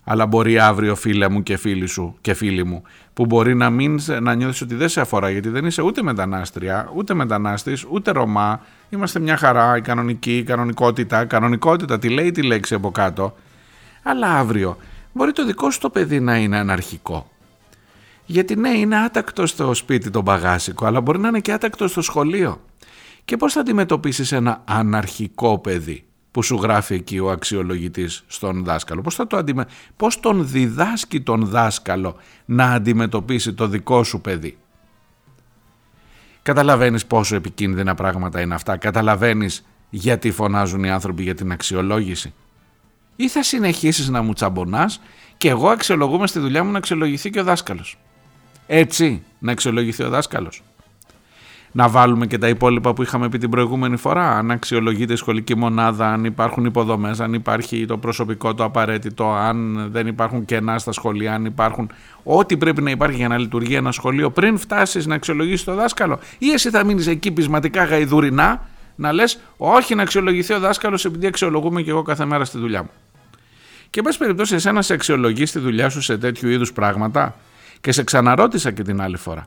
[0.03, 2.83] Αλλά μπορεί αύριο φίλε μου και φίλοι σου και φίλοι μου
[3.17, 6.91] που μπορεί να, μην, να νιώθεις ότι δεν σε αφορά γιατί δεν είσαι ούτε μετανάστρια,
[6.95, 8.61] ούτε μετανάστης, ούτε Ρωμά.
[8.89, 13.35] Είμαστε μια χαρά, η κανονική, η κανονικότητα, κανονικότητα, τι λέει τη λέξη από κάτω.
[14.03, 14.77] Αλλά αύριο
[15.13, 17.29] μπορεί το δικό σου το παιδί να είναι αναρχικό.
[18.25, 22.01] Γιατί ναι, είναι άτακτο στο σπίτι το μπαγάσικο, αλλά μπορεί να είναι και άτακτο στο
[22.01, 22.61] σχολείο.
[23.25, 26.06] Και πώς θα αντιμετωπίσεις ένα αναρχικό παιδί;
[26.37, 29.01] Που σου γράφει εκεί ο αξιολογητής στον δάσκαλο.
[29.01, 29.65] Πώς, θα το αντιμε...
[29.97, 34.57] Πώς τον διδάσκει τον δάσκαλο να αντιμετωπίσει το δικό σου παιδί;
[36.41, 42.33] Καταλαβαίνεις πόσο επικίνδυνα πράγματα είναι αυτά; Καταλαβαίνεις γιατί φωνάζουν οι άνθρωποι για την αξιολόγηση;
[43.15, 45.01] Ή θα συνεχίσεις να μου τσαμπονάς
[45.37, 47.97] και εγώ αξιολογούμε στη δουλειά μου να αξιολογηθεί και ο δάσκαλος;
[48.67, 50.63] Έτσι να αξιολογηθεί ο δάσκαλος;
[51.77, 54.37] Να βάλουμε και τα υπόλοιπα που είχαμε πει την προηγούμενη φορά.
[54.37, 59.87] Αν αξιολογείται η σχολική μονάδα, αν υπάρχουν υποδομές, αν υπάρχει το προσωπικό το απαραίτητο, αν
[59.91, 61.91] δεν υπάρχουν κενά στα σχολεία, αν υπάρχουν
[62.23, 66.19] ό,τι πρέπει να υπάρχει για να λειτουργεί ένα σχολείο πριν φτάσεις να αξιολογήσεις το δάσκαλο.
[66.37, 71.27] Ή εσύ θα μείνεις εκεί πεισματικά γαϊδουρινά να λες, Όχι να αξιολογηθεί ο δάσκαλος επειδή
[71.27, 72.89] αξιολογούμε και εγώ κάθε μέρα στη δουλειά μου.
[73.89, 77.35] Και εν πάση περιπτώσει, εσένα σε αξιολογείς στη δουλειά σου σε τέτοιου είδους πράγματα;
[77.81, 79.45] Και σε ξαναρώτησα και την άλλη φορά.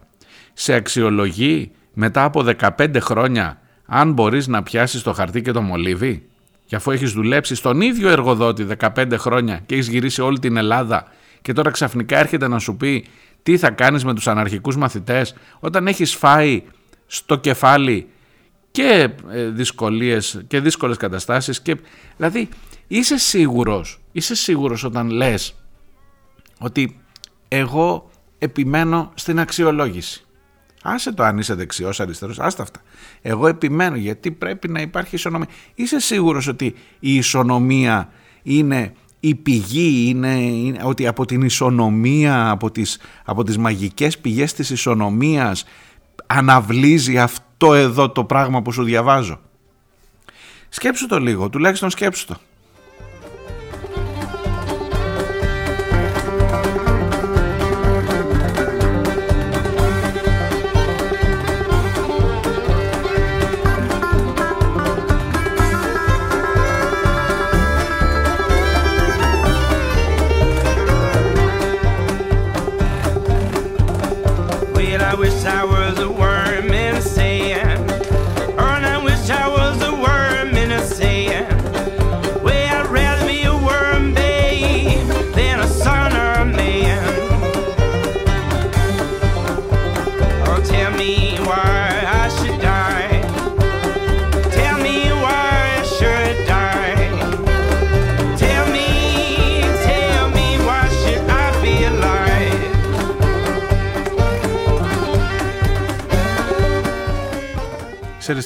[0.53, 2.45] Σε αξιολογεί μετά από
[2.79, 6.29] 15 χρόνια αν μπορείς να πιάσεις το χαρτί και το μολύβι
[6.67, 11.07] και αφού έχεις δουλέψει στον ίδιο εργοδότη 15 χρόνια και έχεις γυρίσει όλη την Ελλάδα
[11.43, 13.05] και τώρα ξαφνικά έρχεται να σου πει
[13.43, 16.63] τι θα κάνεις με τους αναρχικούς μαθητές όταν έχεις φάει
[17.07, 18.09] στο κεφάλι
[18.71, 21.77] και ε, δυσκολίες και δύσκολες καταστάσεις και
[22.17, 22.49] δηλαδή
[22.87, 25.55] είσαι σίγουρος, είσαι σίγουρος όταν λες
[26.59, 27.01] ότι
[27.49, 30.25] εγώ επιμένω στην αξιολόγηση.
[30.83, 32.81] Άσε το αν είσαι δεξιός, αριστερός, άστα αυτά.
[33.23, 35.49] Εγώ επιμένω γιατί πρέπει να υπάρχει ισονομία.
[35.75, 38.09] Είσαι σίγουρος ότι η ισονομία
[38.43, 44.71] είναι η πηγή, είναι, ότι από την ισονομία, από τις, από τις μαγικές πηγές της
[44.71, 45.65] ισονομίας
[46.27, 49.41] αναβλύζει αυτό εδώ το πράγμα που σου διαβάζω.
[50.69, 52.37] Σκέψου το λίγο, τουλάχιστον σκέψου το.
[75.21, 76.30] wish I was a worm.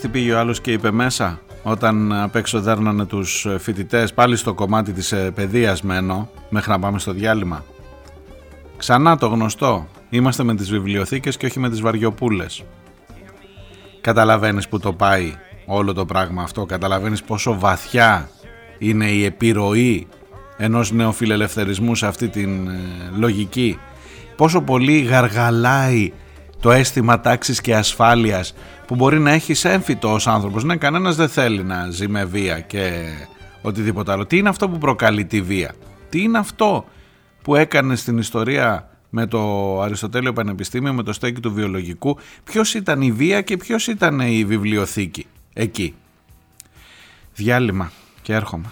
[0.04, 4.54] Τι πήγε ο άλλος και είπε μέσα όταν απ' έξω δέρνανε τους φοιτητές πάλι στο
[4.54, 7.64] κομμάτι της ε, παιδείας μένω μέχρι να πάμε στο διάλειμμα.
[8.76, 12.64] Ξανά το γνωστό, είμαστε με τις βιβλιοθήκες και όχι με τις βαριοπούλες.
[14.00, 15.34] καταλαβαίνεις που το πάει
[15.66, 18.28] όλο το πράγμα αυτό, καταλαβαίνεις πόσο βαθιά
[18.78, 20.06] είναι η επιρροή
[20.56, 22.80] ενός νεοφιλελευθερισμού σε αυτή την ε,
[23.16, 23.78] λογική
[24.36, 26.12] πόσο πολύ γαργαλάει
[26.64, 28.54] το αίσθημα τάξης και ασφάλειας
[28.86, 30.64] που μπορεί να έχει έμφυτο ως άνθρωπος.
[30.64, 33.04] Ναι, κανένας δεν θέλει να ζει με βία και
[33.62, 34.26] οτιδήποτε άλλο.
[34.26, 35.74] Τι είναι αυτό που προκαλεί τη βία;
[36.10, 36.84] Τι είναι αυτό
[37.42, 43.02] που έκανε στην ιστορία με το Αριστοτέλειο Πανεπιστήμιο, με το στέκι του βιολογικού; Ποιος ήταν
[43.02, 45.94] η βία και ποιος ήταν η βιβλιοθήκη εκεί;
[47.34, 47.90] Διάλειμμα
[48.22, 48.66] και έρχομαι.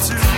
[0.00, 0.37] to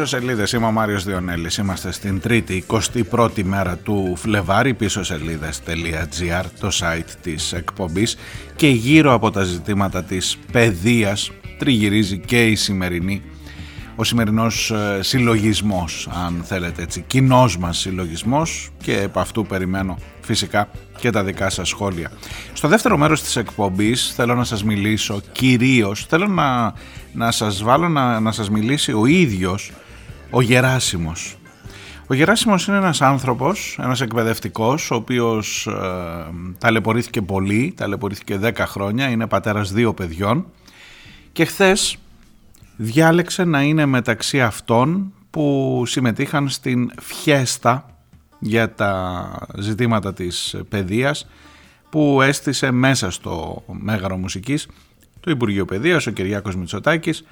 [0.00, 0.52] πίσω σελίδες.
[0.52, 1.56] Είμαι ο Μάριος Διονέλης.
[1.56, 2.64] Είμαστε στην τρίτη,
[3.10, 4.74] 21η μέρα του Φλεβάρι.
[4.74, 8.16] Πίσω σελίδε.gr, το site της εκπομπής.
[8.56, 13.22] Και γύρω από τα ζητήματα της παιδείας τριγυρίζει και η σημερινή
[13.96, 20.68] ο σημερινός ε, συλλογισμός αν θέλετε έτσι κοινός μας συλλογισμός και επ' αυτού περιμένω φυσικά
[20.98, 22.10] και τα δικά σας σχόλια.
[22.52, 26.72] Στο δεύτερο μέρος της εκπομπής θέλω να σας μιλήσω κυρίως, θέλω να,
[27.12, 29.72] να σας βάλω να, να σας μιλήσει ο ίδιος
[30.30, 31.38] ο Γεράσιμος.
[32.06, 35.72] Ο Γεράσιμος είναι ένας άνθρωπος, ένας εκπαιδευτικός, ο οποίος ε,
[36.58, 40.46] ταλαιπωρήθηκε πολύ, ταλαιπωρήθηκε 10 χρόνια, είναι πατέρας δύο παιδιών
[41.32, 41.96] και χθες
[42.76, 47.86] διάλεξε να είναι μεταξύ αυτών που συμμετείχαν στην φιέστα
[48.38, 51.26] για τα ζητήματα της παιδείας
[51.90, 54.68] που έστησε μέσα στο Μέγαρο Μουσικής
[55.20, 57.24] το Υπουργείο Παιδείας, ο Κυριάκος Μητσοτάκης ε,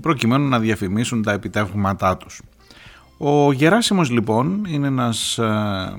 [0.00, 2.40] προκειμένου να διαφημίσουν τα επιτεύγματά τους.
[3.18, 5.94] Ο Γεράσιμος λοιπόν είναι ένας ε,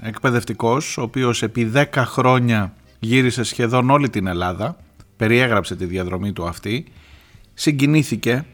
[0.00, 4.76] εκπαιδευτικός ο οποίος επί 10 χρόνια γύρισε σχεδόν όλη την Ελλάδα,
[5.16, 6.84] περιέγραψε τη διαδρομή του αυτή
[7.54, 8.44] συγκινήθηκε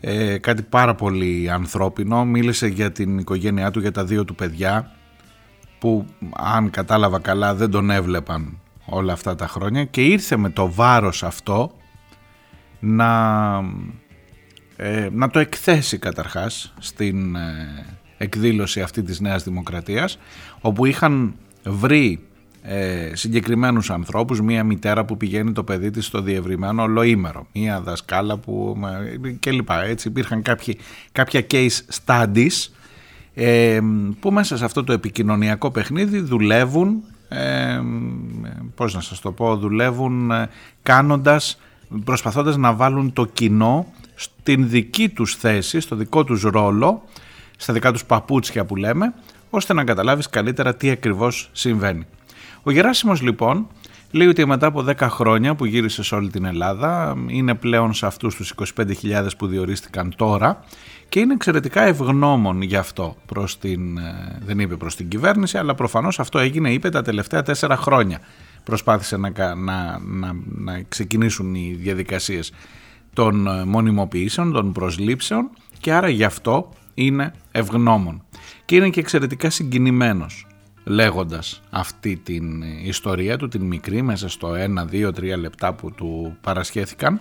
[0.00, 4.90] ε, κάτι πάρα πολύ ανθρώπινο μίλησε για την οικογένειά του για τα δύο του παιδιά
[5.78, 10.72] που αν κατάλαβα καλά δεν τον έβλεπαν όλα αυτά τα χρόνια και ήρθε με το
[10.72, 11.72] βάρος αυτό
[12.80, 13.10] να,
[14.76, 17.84] ε, να το εκθέσει καταρχάς στην ε,
[18.18, 20.18] εκδήλωση αυτή της Νέας Δημοκρατίας
[20.60, 21.34] όπου είχαν
[21.64, 22.20] βρει
[22.62, 28.36] ε, συγκεκριμένους ανθρώπους, μία μητέρα που πηγαίνει το παιδί της στο διευρυμένο ολοήμερο, μία δασκάλα
[28.36, 28.76] που
[29.40, 29.82] και λοιπά.
[29.82, 30.78] Έτσι υπήρχαν κάποιοι,
[31.12, 32.70] κάποια case studies
[33.38, 33.80] ε,
[34.20, 37.80] που μέσα σε αυτό το επικοινωνιακό παιχνίδι δουλεύουν, ε,
[38.74, 40.48] πώς να σας το πω, δουλεύουν ε,
[40.82, 41.60] κάνοντας,
[42.04, 47.02] προσπαθώντας να βάλουν το κοινό στην δική τους θέση, στο δικό τους ρόλο,
[47.56, 49.14] στα δικά τους παπούτσια που λέμε,
[49.50, 52.06] ώστε να καταλάβεις καλύτερα τι ακριβώς συμβαίνει.
[52.62, 53.66] Ο Γεράσιμος λοιπόν
[54.10, 58.06] λέει ότι μετά από 10 χρόνια που γύρισε σε όλη την Ελλάδα είναι πλέον σε
[58.06, 60.64] αυτούς τους 25.000 που διορίστηκαν τώρα
[61.08, 65.74] και είναι εξαιρετικά ευγνώμων γι' αυτό προς την, ε, δεν είπε προς την κυβέρνηση αλλά
[65.74, 68.20] προφανώς αυτό έγινε είπε τα τελευταία 4 χρόνια
[68.66, 72.52] προσπάθησε να, να, να, να ξεκινήσουν οι διαδικασίες
[73.12, 75.50] των ε, μονιμοποιήσεων, των προσλήψεων
[75.80, 78.22] και άρα γι' αυτό είναι ευγνώμων.
[78.64, 80.46] Και είναι και εξαιρετικά συγκινημένος
[80.84, 84.52] λέγοντας αυτή την ιστορία του, την μικρή μέσα στο
[84.92, 87.20] 1, 2, 3 λεπτά που του παρασχέθηκαν,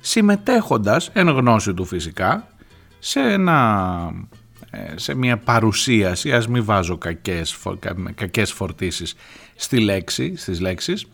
[0.00, 2.46] συμμετέχοντας, εν γνώση του φυσικά,
[2.98, 4.26] σε, ένα, ε,
[4.94, 7.56] σε μια παρουσίαση, ας μην βάζω κακές,
[8.14, 9.14] κακές φορτίσεις
[9.54, 11.06] στη λέξη, στις λέξεις,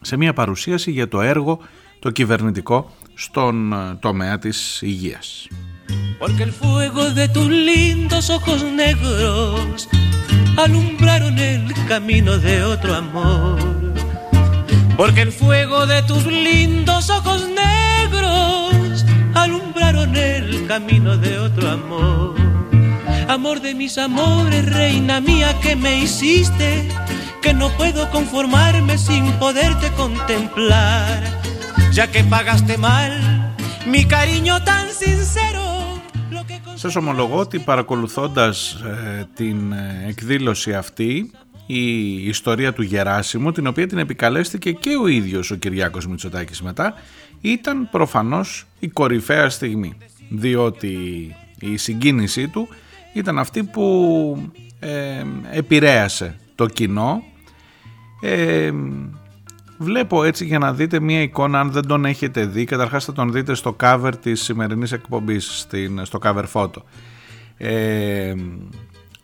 [0.00, 1.60] σε μια παρουσίαση για το έργο
[1.98, 5.48] το κυβερνητικό στον ε, τομέα της υγείας.
[6.20, 9.88] Porque el fuego de tus lindos ojos negros
[10.64, 13.58] alumbraron el camino de otro amor.
[15.00, 19.04] Porque el fuego de tus lindos ojos negros
[19.42, 22.51] alumbraron el camino de otro amor.
[23.28, 26.88] Amor de mis amores, reina mía que me hiciste,
[27.42, 31.22] que no puedo conformarme sin poderte contemplar,
[31.92, 33.12] ya que pagaste mal
[33.86, 35.62] mi cariño tan sincero
[36.74, 41.30] Σας ομολογώ ότι παρακολουθώντας ε, την ε, εκδήλωση αυτή
[41.66, 46.94] η ιστορία του Γεράσιμου την οποία την επικαλέστηκε και ο ίδιος ο Κυριάκος Μητσοτάκης μετά
[47.40, 49.96] ήταν προφανώς η κορυφαία στιγμή.
[50.28, 50.96] Διότι
[51.60, 52.68] η συγκίνησή του
[53.12, 54.36] ήταν αυτή που
[54.80, 57.22] ε, επηρέασε το κοινό.
[58.20, 58.72] Ε,
[59.78, 62.64] βλέπω έτσι για να δείτε μία εικόνα αν δεν τον έχετε δει.
[62.64, 66.82] Καταρχάς θα τον δείτε στο cover της σημερινής εκπομπής, στην, στο cover photo.
[67.56, 68.34] Ε,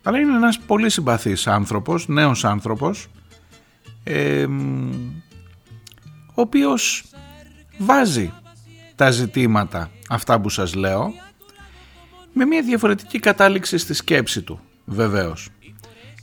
[0.03, 3.07] αλλά είναι ένας πολύ συμπαθής άνθρωπος, νέος άνθρωπος,
[4.03, 4.45] ε,
[6.33, 7.03] ο οποίος
[7.77, 8.33] βάζει
[8.95, 11.13] τα ζητήματα αυτά που σας λέω
[12.33, 15.49] με μια διαφορετική κατάληξη στη σκέψη του βεβαίως.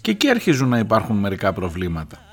[0.01, 2.27] Και εκεί αρχίζουν να υπάρχουν μερικά προβλήματα.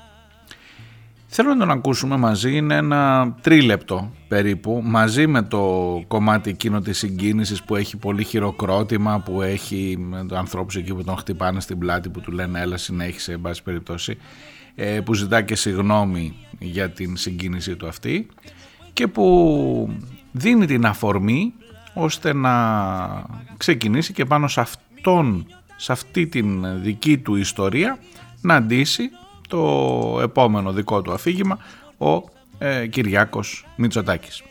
[1.36, 6.98] Θέλω να τον ακούσουμε μαζί είναι ένα τρίλεπτο περίπου μαζί με το κομμάτι εκείνο της
[6.98, 12.08] συγκίνησης που έχει πολύ χειροκρότημα που έχει με ανθρώπους εκεί που τον χτυπάνε στην πλάτη
[12.08, 14.16] που του λένε έλα συνέχισε εν πάση περιπτώσει
[14.74, 18.26] ε, που ζητά και συγνώμη για την συγκίνησή του αυτή
[18.92, 19.98] και που
[20.32, 21.52] δίνει την αφορμή
[21.94, 22.54] ώστε να
[23.56, 27.98] ξεκινήσει και πάνω σε αυτόν σε αυτή την δική του ιστορία
[28.40, 29.10] να αντίσει
[29.48, 31.58] το επόμενο δικό του αφήγημα
[31.98, 32.22] ο
[32.58, 34.42] ε, Κυριάκος Μητσοτάκης.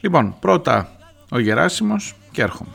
[0.00, 0.88] Λοιπόν, πρώτα
[1.30, 2.74] ο Γεράσιμος και έρχομαι.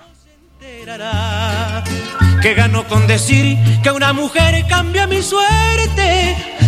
[2.42, 3.46] Que gano con decir
[3.84, 6.08] que una mujer cambia mi suerte.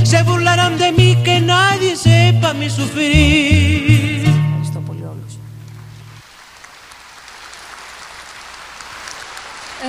[0.03, 4.12] Se burlarán de mí que nadie sepa mi sufrir.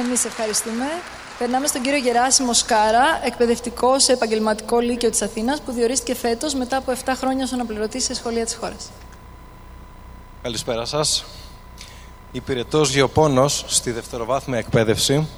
[0.02, 0.84] Εμείς ευχαριστούμε.
[1.38, 6.76] Περνάμε στον κύριο Γεράσιμο Σκάρα, εκπαιδευτικός σε επαγγελματικό λύκειο της Αθήνας, που διορίστηκε φέτος μετά
[6.76, 8.90] από 7 χρόνια ως αναπληρωτής σε σχολεία της χώρας.
[10.42, 11.24] Καλησπέρα σας.
[12.32, 15.28] Υπηρετός Γεωπόνος στη δευτεροβάθμια εκπαίδευση.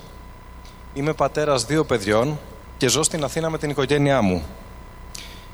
[0.94, 2.38] Είμαι πατέρας δύο παιδιών
[2.76, 4.42] και ζω στην Αθήνα με την οικογένειά μου.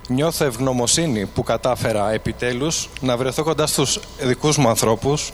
[0.09, 5.33] Νιώθω ευγνωμοσύνη που κατάφερα επιτέλους να βρεθώ κοντά στους δικούς μου ανθρώπους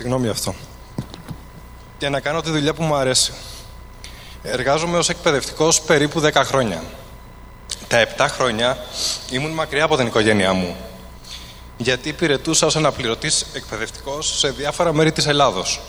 [0.00, 0.54] Συγγνώμη αυτό.
[1.98, 3.32] Για να κάνω τη δουλειά που μου αρέσει.
[4.42, 6.82] Εργάζομαι ως εκπαιδευτικός περίπου 10 χρόνια.
[7.88, 8.78] Τα 7 χρόνια
[9.30, 10.76] ήμουν μακριά από την οικογένειά μου.
[11.76, 15.80] Γιατί υπηρετούσα ως αναπληρωτής εκπαιδευτικός σε διάφορα μέρη της Ελλάδος.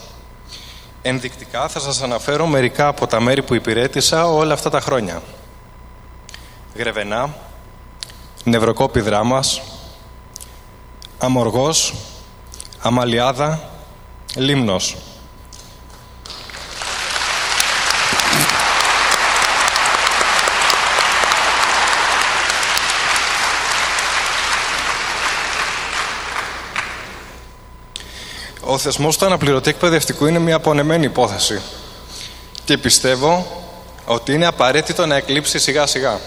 [1.01, 5.21] Ενδεικτικά θα σας αναφέρω μερικά από τα μέρη που υπηρέτησα όλα αυτά τα χρόνια.
[6.75, 7.35] Γρεβενά,
[8.43, 9.61] Νευροκόπη Δράμας,
[11.17, 11.93] Αμοργός,
[12.81, 13.69] Αμαλιάδα,
[14.35, 14.97] Λίμνος.
[28.61, 31.61] Ο θεσμός του αναπληρωτή εκπαιδευτικού είναι μια απονεμένη υπόθεση
[32.65, 33.63] και πιστεύω
[34.05, 36.19] ότι είναι απαραίτητο να εκλείψει σιγά σιγά.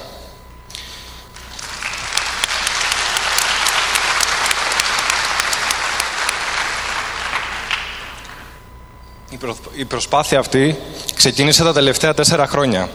[9.74, 10.78] Η προσπάθεια αυτή
[11.14, 12.90] ξεκίνησε τα τελευταία τέσσερα χρόνια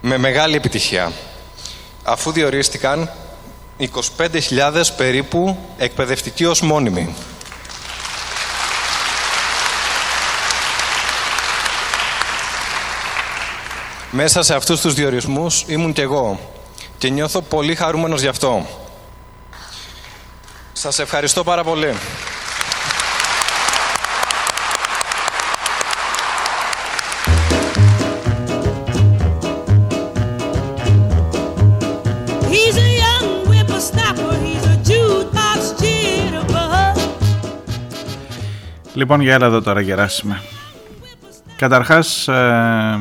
[0.00, 1.12] με μεγάλη επιτυχία
[2.02, 3.10] αφού διορίστηκαν
[3.78, 7.14] 25.000 περίπου εκπαιδευτικοί ως μόνιμοι.
[14.10, 16.40] Μέσα σε αυτούς τους διορισμούς ήμουν και εγώ
[16.98, 18.66] και νιώθω πολύ χαρούμενος γι' αυτό.
[20.72, 21.94] Σας ευχαριστώ πάρα πολύ.
[38.94, 40.40] Λοιπόν, για έλα εδώ τώρα Γεράσιμε.
[41.56, 42.98] Καταρχάς, ε,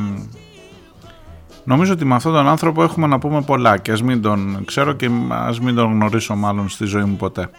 [1.63, 4.93] νομίζω ότι με αυτόν τον άνθρωπο έχουμε να πούμε πολλά και ας μην τον ξέρω
[4.93, 7.49] και ας μην τον γνωρίσω μάλλον στη ζωή μου ποτέ.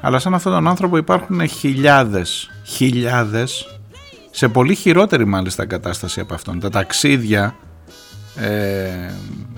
[0.00, 3.78] Αλλά σαν αυτόν τον άνθρωπο υπάρχουν χιλιάδες, χιλιάδες,
[4.30, 6.60] σε πολύ χειρότερη μάλιστα κατάσταση από αυτόν.
[6.60, 7.54] Τα ταξίδια
[8.36, 8.88] ε,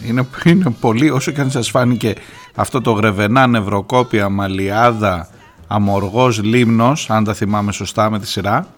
[0.03, 2.14] είναι, είναι πολύ, όσο και αν σας φάνηκε
[2.55, 5.28] αυτό το γρεβενά, νευροκόπια, μαλιάδα,
[5.67, 8.69] αμοργός λίμνος, αν τα θυμάμαι σωστά με τη σειρά,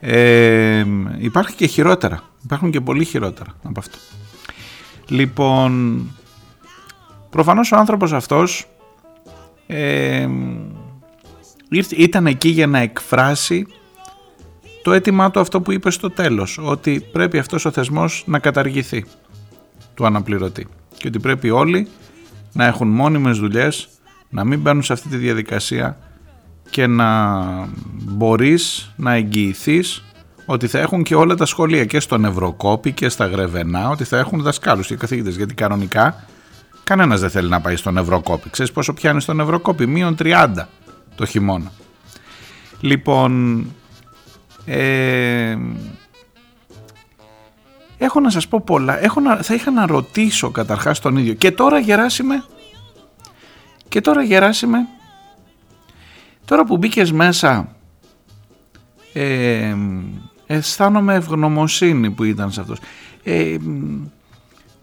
[0.00, 0.84] ε,
[1.18, 2.22] υπάρχει και χειρότερα.
[2.44, 3.98] Υπάρχουν και πολύ χειρότερα από αυτό.
[5.08, 6.02] Λοιπόν,
[7.30, 8.66] προφανώς ο άνθρωπος αυτός
[9.66, 10.28] ε,
[11.96, 13.66] ήταν εκεί για να εκφράσει
[14.82, 19.04] το αίτημά του αυτό που είπε στο τέλος, ότι πρέπει αυτός ο θεσμός να καταργηθεί
[19.94, 21.88] του αναπληρωτή και ότι πρέπει όλοι
[22.52, 23.88] να έχουν μόνιμες δουλειές
[24.30, 25.98] να μην μπαίνουν σε αυτή τη διαδικασία
[26.70, 27.08] και να
[27.92, 30.04] μπορείς να εγγυηθείς
[30.44, 34.18] ότι θα έχουν και όλα τα σχολεία και στον Ευρωκόπη και στα Γρεβενά ότι θα
[34.18, 35.36] έχουν δασκάλους και καθηγητές.
[35.36, 36.24] Γιατί κανονικά
[36.84, 38.50] κανένας δεν θέλει να πάει στον Ευρωκόπη.
[38.50, 40.48] Ξέρεις πόσο πιάνει στον Ευρωκόπη; Μείον 30
[41.14, 41.72] το χειμώνα.
[42.80, 43.64] Λοιπόν
[44.64, 45.56] ε,
[47.98, 49.02] έχω να σας πω πολλά.
[49.04, 51.34] Έχω να, θα είχα να ρωτήσω καταρχάς τον ίδιο.
[51.34, 52.44] Και τώρα Γεράσιμε
[53.90, 54.88] και τώρα Γεράσιμε
[56.44, 57.76] τώρα που μπήκες μέσα
[59.12, 59.76] ε,
[60.46, 62.78] αισθάνομαι ευγνωμοσύνη που ήταν σε αυτός.
[63.22, 63.56] Ε,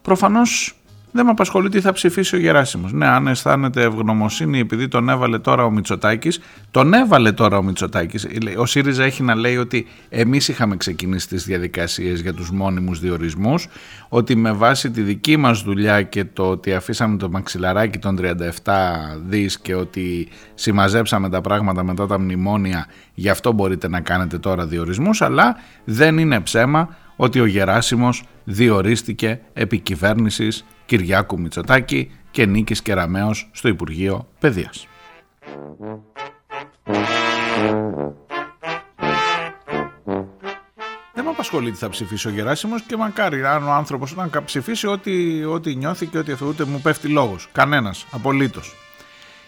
[0.02, 0.77] προφανώς
[1.12, 2.94] δεν με απασχολεί τι θα ψηφίσει ο Γεράσιμος.
[2.94, 6.40] Ναι, αν αισθάνεται ευγνωμοσύνη επειδή τον έβαλε τώρα ο Μητσοτάκης,
[6.72, 8.28] τον έβαλε τώρα ο Μητσοτάκης.
[8.58, 13.68] Ο ΣΥΡΙΖΑ έχει να λέει ότι εμείς είχαμε ξεκινήσει τις διαδικασίες για τους μόνιμους διορισμούς,
[14.10, 19.20] ότι με βάση τη δική μας δουλειά και το ότι αφήσαμε το μαξιλαράκι των 37
[19.26, 24.66] δις και ότι συμμαζέψαμε τα πράγματα μετά τα μνημόνια, γι' αυτό μπορείτε να κάνετε τώρα
[24.66, 32.82] διορισμούς, αλλά δεν είναι ψέμα ότι ο Γεράσιμος διορίστηκε επί κυβέρνησης Κυριάκου Μητσοτάκη και Νίκης
[32.82, 34.88] Κεραμέως στο Υπουργείο Παιδείας.
[41.14, 44.88] Δεν με απασχολεί τι θα ψηφίσει ο Γεράσιμος και μακάρι αν ο άνθρωπος να ψηφίσει
[44.88, 47.50] ό,τι, ό,τι νιώθει και ό,τι ούτε μου πέφτει λόγος.
[47.52, 48.76] Κανένας, απολύτως.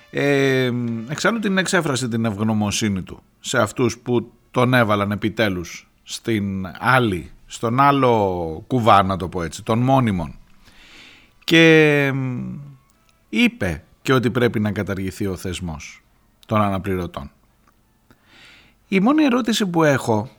[0.09, 0.71] Ε,
[1.09, 7.79] εξάλλου την εξέφρασε την ευγνωμοσύνη του σε αυτούς που τον έβαλαν επιτέλους στην άλλη, στον
[7.79, 10.38] άλλο κουβά να το πω έτσι, των μόνιμων
[11.49, 12.13] και
[13.29, 16.03] είπε και ότι πρέπει να καταργηθεί ο θεσμός
[16.45, 17.31] των αναπληρωτών.
[18.87, 20.29] Η μόνη ερώτηση που έχω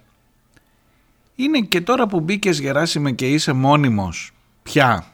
[1.35, 4.33] είναι και τώρα που μπήκες Γεράσιμε και είσαι μόνιμος,
[4.63, 5.07] πια,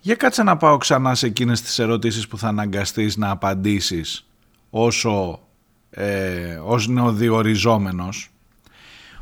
[0.00, 4.26] για κάτσε να πάω ξανά σε εκείνες τις ερωτήσεις που θα αναγκαστείς να απαντήσεις
[4.70, 5.40] όσο
[5.90, 8.30] ε, ως νεοδιοριζόμενος.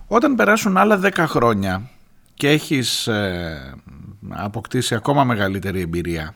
[0.07, 1.91] Όταν περάσουν άλλα 10 χρόνια
[2.35, 3.75] και έχεις ε,
[4.29, 6.35] αποκτήσει ακόμα μεγαλύτερη εμπειρία.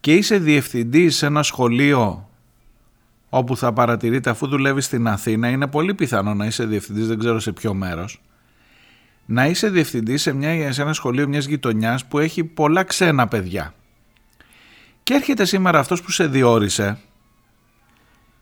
[0.00, 2.28] Και είσαι διευθυντής σε ένα σχολείο
[3.28, 7.40] όπου θα παρατηρείτε αφού δουλεύεις στην Αθήνα είναι πολύ πιθανό να είσαι διευθυντής δεν ξέρω
[7.40, 8.20] σε ποιο μέρος
[9.30, 13.74] να είσαι διευθυντής σε, μια, σε ένα σχολείο μιας γειτονιάς που έχει πολλά ξένα παιδιά.
[15.02, 16.98] Και έρχεται σήμερα αυτός που σε διόρισε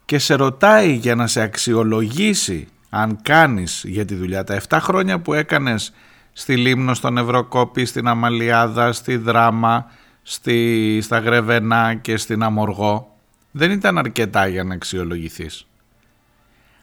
[0.05, 5.21] και σε ρωτάει για να σε αξιολογήσει αν κάνεις για τη δουλειά τα 7 χρόνια
[5.21, 5.93] που έκανες
[6.39, 9.91] στη Λίμνο, στον Ευρωκόπη, στην Αμαλιάδα, στη Δράμα,
[10.23, 13.17] στη, στα Γρεβενά και στην Αμοργό
[13.51, 15.67] δεν ήταν αρκετά για να αξιολογηθείς.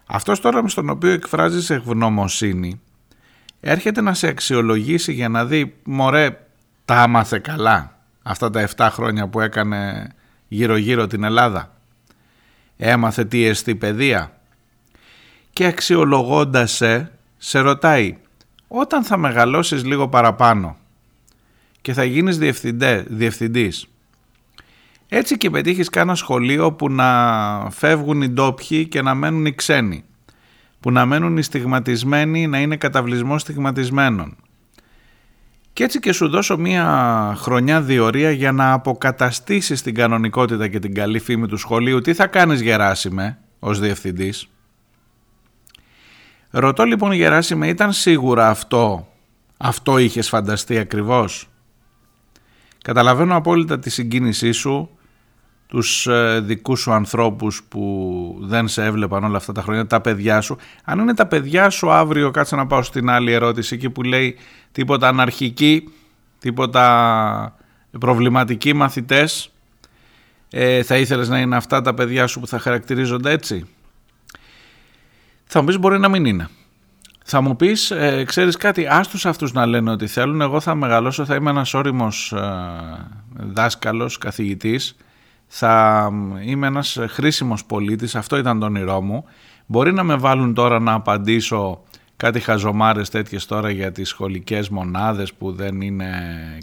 [0.06, 2.82] Αυτός τώρα στον οποίο εκφράζεις ευγνωμοσύνη
[3.60, 6.40] έρχεται να σε αξιολογήσει για να δει μωρέ
[6.86, 10.10] τα άμαθε καλά αυτά τα 7 χρόνια που έκανε
[10.48, 11.72] γύρω γύρω την Ελλάδα.
[12.78, 14.38] Έμαθε τι εστί παιδεία
[15.54, 18.18] και αξιολογώντας σε, σε ρωτάει
[18.68, 20.78] όταν θα μεγαλώσεις λίγο παραπάνω
[21.82, 23.88] και θα γίνεις διευθυντέ, διευθυντής
[25.08, 30.04] έτσι και πετύχεις κάνα σχολείο που να φεύγουν οι ντόπιοι και να μένουν οι ξένοι
[30.80, 34.36] που να μένουν οι στιγματισμένοι να είναι καταβλισμός στιγματισμένων.
[35.74, 40.94] Και έτσι και σου δώσω μία χρονιά διορία για να αποκαταστήσεις την κανονικότητα και την
[40.94, 42.02] καλή φήμη του σχολείου.
[42.02, 44.50] Τι θα κάνεις Γεράσιμε ως διευθυντής;
[46.58, 49.08] Ρωτώ λοιπόν Γεράσιμε, ήταν σίγουρα αυτό,
[49.58, 51.50] αυτό είχες φανταστεί ακριβώς;
[52.84, 54.90] Καταλαβαίνω απόλυτα τη συγκίνησή σου,
[55.68, 60.42] τους ε, δικούς σου ανθρώπους που δεν σε έβλεπαν όλα αυτά τα χρόνια, τα παιδιά
[60.42, 60.58] σου.
[60.84, 64.38] Αν είναι τα παιδιά σου αύριο, κάτσε να πάω στην άλλη ερώτηση εκεί που λέει
[64.72, 65.84] τίποτα αναρχικοί,
[66.40, 67.56] τίποτα
[68.00, 69.52] προβληματικοί μαθητές,
[70.50, 73.68] ε, θα ήθελες να είναι αυτά τα παιδιά σου που θα χαρακτηρίζονται έτσι;
[75.46, 76.50] Θα μου πεις μπορεί να μην είναι.
[77.28, 81.26] Θα μου πεις, ε, ξέρεις κάτι, άστους αυτούς να λένε ότι θέλουν, εγώ θα μεγαλώσω,
[81.26, 82.42] θα είμαι ένας όριμος ε,
[83.36, 84.96] δάσκαλος, καθηγητής,
[85.48, 86.10] θα
[86.46, 89.26] είμαι ένας χρήσιμος πολίτης, αυτό ήταν το όνειρό μου.
[89.66, 91.84] Μπορεί να με βάλουν τώρα να απαντήσω
[92.18, 96.10] κάτι χαζομάρες τέτοιες τώρα για τις σχολικές μονάδες που δεν είναι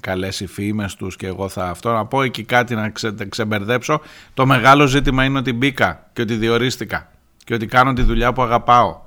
[0.00, 4.00] καλές οι φήμες τους και εγώ θα αυτό να πω εκεί κάτι να ξε, ξεμπερδέψω.
[4.34, 7.10] Το μεγάλο ζήτημα είναι ότι μπήκα και ότι διορίστηκα
[7.52, 9.00] και ότι κάνω τη δουλειά που αγαπάω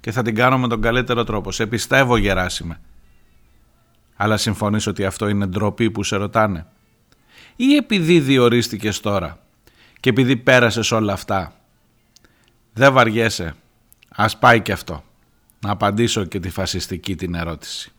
[0.00, 1.52] και θα την κάνω με τον καλύτερο τρόπο.
[1.52, 2.80] Σε πιστεύω Γεράσιμε.
[4.16, 6.66] Αλλά συμφωνείς ότι αυτό είναι ντροπή που σε ρωτάνε;
[7.56, 9.38] Ή επειδή διορίστηκες τώρα
[10.00, 11.52] και επειδή πέρασες όλα αυτά.
[12.72, 13.54] Δεν βαριέσαι;
[14.08, 15.04] Ας πάει και αυτό.
[15.60, 17.92] Να απαντήσω και τη φασιστική την ερώτηση.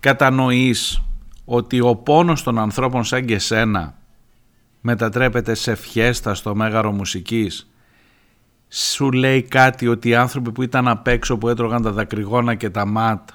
[0.00, 1.02] Κατανοείς
[1.44, 3.98] ότι ο πόνος των ανθρώπων σαν και σένα
[4.80, 7.68] μετατρέπεται σε φιέστα στο Μέγαρο Μουσικής.
[8.76, 12.70] Σου λέει κάτι ότι οι άνθρωποι που ήταν απ' έξω που έτρωγαν τα δακρυγόνα και
[12.70, 13.28] τα ματ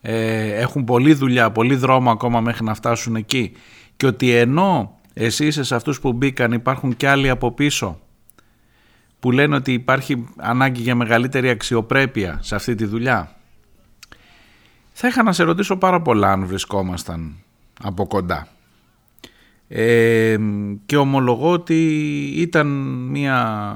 [0.00, 3.52] ε, έχουν πολλή δουλειά, πολύ δρόμο ακόμα μέχρι να φτάσουν εκεί
[3.96, 8.00] και ότι ενώ εσύ είσαι σε αυτούς που μπήκαν υπάρχουν και άλλοι από πίσω
[9.20, 13.36] που λένε ότι υπάρχει ανάγκη για μεγαλύτερη αξιοπρέπεια σε αυτή τη δουλειά.
[14.92, 17.36] Θα είχα να σε ρωτήσω πάρα πολλά αν βρισκόμασταν
[17.82, 18.48] από κοντά.
[19.68, 20.36] Ε,
[20.86, 21.86] και ομολογώ ότι
[22.36, 22.66] ήταν
[23.10, 23.74] μια,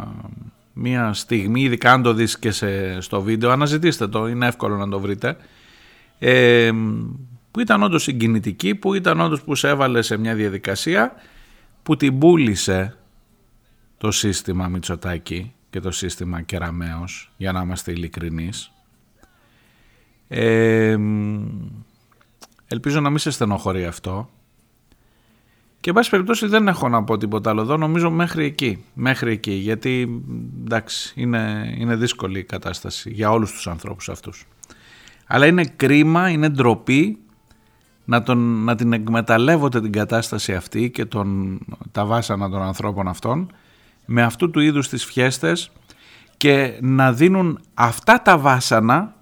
[0.73, 4.89] μια στιγμή, ειδικά αν το δεις και σε, στο βίντεο, αναζητήστε το, είναι εύκολο να
[4.89, 5.37] το βρείτε,
[6.19, 6.71] ε,
[7.51, 11.13] που ήταν όντως συγκινητική, που ήταν όντως που σε έβαλε σε μια διαδικασία
[11.83, 12.97] που την πούλησε
[13.99, 18.73] το σύστημα Μητσοτάκη και το σύστημα Κεραμέως, για να είμαστε ειλικρινείς.
[20.29, 20.97] Ε,
[22.67, 24.31] ελπίζω να μην σε στενοχωρεί αυτό.
[25.83, 28.85] Και εν πάση περιπτώσει δεν έχω να πω τίποτα άλλο εδώ, νομίζω μέχρι εκεί.
[28.95, 30.23] Μέχρι εκεί, γιατί
[30.65, 34.47] εντάξει, είναι, είναι δύσκολη η κατάσταση για όλους τους ανθρώπους αυτούς.
[35.27, 37.19] Αλλά είναι κρίμα, είναι ντροπή
[38.05, 41.59] να, τον, να την εκμεταλλεύονται την κατάσταση αυτή και τον,
[41.93, 43.53] τα βάσανα των ανθρώπων αυτών
[44.07, 45.73] με αυτού του είδους τις φιέστες
[46.37, 49.15] και να δίνουν αυτά τα βάσανα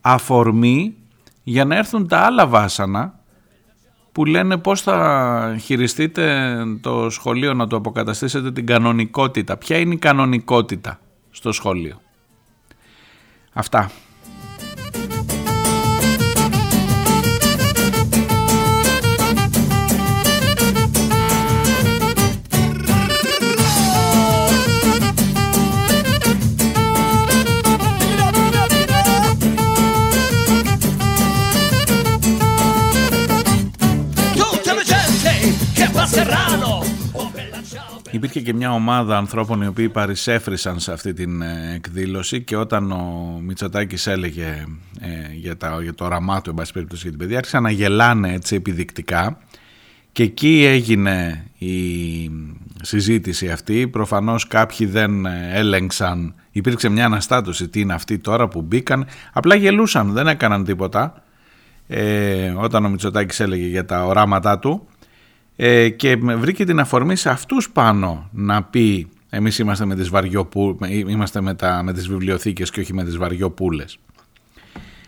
[0.00, 0.96] αφορμή
[1.42, 3.18] για να έρθουν τα άλλα βάσανα
[4.16, 9.56] που λένε πώς θα χειριστείτε το σχολείο να το αποκαταστήσετε την κανονικότητα.
[9.56, 11.00] Ποια είναι η κανονικότητα
[11.30, 12.00] στο σχολείο;
[13.52, 13.90] Αυτά.
[38.16, 42.92] Υπήρχε και μια ομάδα ανθρώπων οι οποίοι παρισέφρισαν σε αυτή την ε, εκδήλωση και όταν
[42.92, 44.64] ο Μητσοτάκης έλεγε
[45.00, 47.70] ε, για, τα, για το όραμά του, εν πάση περίπτωση για την παιδεία, άρχισαν να
[47.70, 49.38] γελάνε έτσι επιδεικτικά.
[50.12, 51.70] Και εκεί έγινε η
[52.82, 53.88] συζήτηση αυτή.
[53.88, 57.68] Προφανώς κάποιοι δεν ε, έλεγξαν, υπήρξε μια αναστάτωση.
[57.68, 61.22] Τι είναι αυτοί τώρα που μπήκαν, απλά γελούσαν, δεν έκαναν τίποτα.
[61.86, 64.88] Ε, όταν ο Μητσοτάκης έλεγε για τα οράματά του
[65.56, 70.78] ε, και βρήκε την αφορμή σε αυτούς πάνω να πει εμείς είμαστε με τις, βαριοπού,
[70.88, 73.98] είμαστε με, τα, με τις βιβλιοθήκες και όχι με τις βαριοπούλες.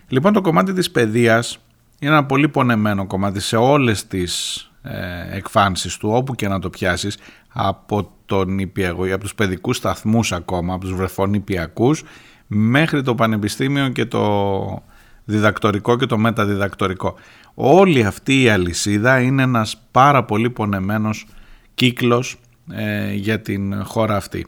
[0.08, 1.58] Λοιπόν το κομμάτι της παιδείας
[1.98, 6.70] είναι ένα πολύ πονεμένο κομμάτι σε όλες τις ε, εκφάνσεις του όπου και να το
[6.70, 7.18] πιάσεις
[7.48, 12.02] από τον υπηαγωγή, από τους παιδικούς σταθμούς ακόμα, από τους βρεφονιπιακούς
[12.46, 14.82] μέχρι το πανεπιστήμιο και το
[15.24, 17.14] διδακτορικό και το μεταδιδακτορικό.
[17.60, 21.26] Όλη αυτή η αλυσίδα είναι ένας πάρα πολύ πονεμένος
[21.74, 22.36] κύκλος
[22.72, 24.46] ε, για την χώρα αυτή.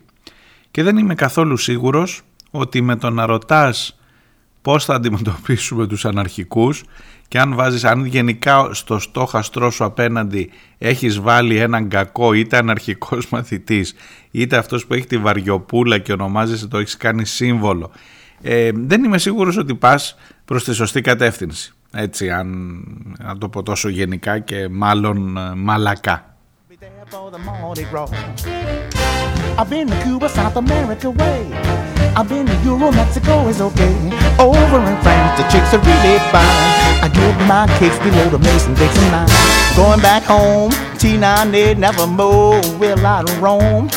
[0.70, 3.98] Και δεν είμαι καθόλου σίγουρος ότι με το να ρωτάς
[4.62, 6.84] πώς θα αντιμετωπίσουμε τους αναρχικούς
[7.28, 13.28] και αν βάζεις, αν γενικά στο στόχαστρό σου απέναντι έχεις βάλει έναν κακό είτε αναρχικός
[13.32, 13.94] μαθητής
[14.30, 17.90] είτε αυτός που έχει τη βαριοπούλα και ονομάζεσαι το έχεις κάνει σύμβολο
[18.42, 21.74] ε, δεν είμαι σίγουρος ότι πας προς τη σωστή κατεύθυνση.
[21.92, 22.48] Έτσι, αν,
[23.22, 26.24] αν το πω τόσο γενικά και μάλλον ε, μαλακά.
[29.58, 31.42] I've been to Cuba, South America way.
[32.16, 33.94] I've been to Euro, Mexico is okay.
[34.38, 36.62] Over in France, the chicks are really fine.
[37.04, 39.28] I get my kicks below the Mason Dixon line.
[39.76, 40.70] Going back home,
[41.00, 42.60] T9 they never mow.
[42.78, 43.90] Will I roam?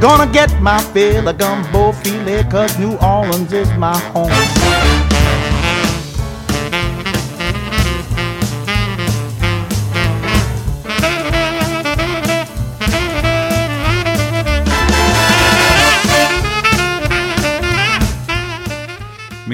[0.00, 4.99] Gonna get my fill of gumbo filet, cause New Orleans is my home.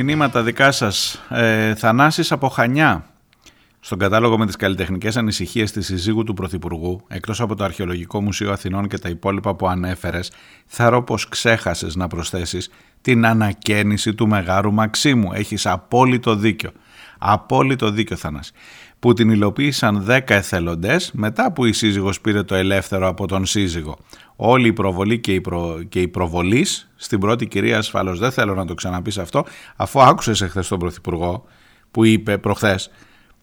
[0.03, 1.23] Μηνύματα δικά σας.
[1.29, 3.05] Ε, Θανάσης από Χανιά.
[3.81, 8.53] Στον κατάλογο με τις καλλιτεχνικές ανησυχίες της συζύγου του Πρωθυπουργού, εκτός από το Αρχαιολογικό Μουσείο
[8.53, 10.33] Αθηνών και τα υπόλοιπα που ανέφερες,
[10.79, 12.71] ρω πως ξέχασες να προσθέσεις
[13.01, 15.33] την ανακαίνιση του Μεγάρου Μαξίμου.
[15.33, 16.71] Έχεις απόλυτο δίκιο.
[17.19, 18.53] Απόλυτο δίκιο Θανάση.
[18.99, 23.99] Που την υλοποίησαν 10 εθελοντές μετά που η σύζυγος πήρε το ελεύθερο από τον σύζυγο.
[24.37, 25.83] Όλη η προβολή και η, προ...
[25.89, 29.45] και η προβολής στην πρώτη κυρία ασφαλώς δεν θέλω να το ξαναπείς αυτό
[29.77, 31.45] αφού άκουσες εχθές τον Πρωθυπουργό
[31.91, 32.91] που είπε προχθές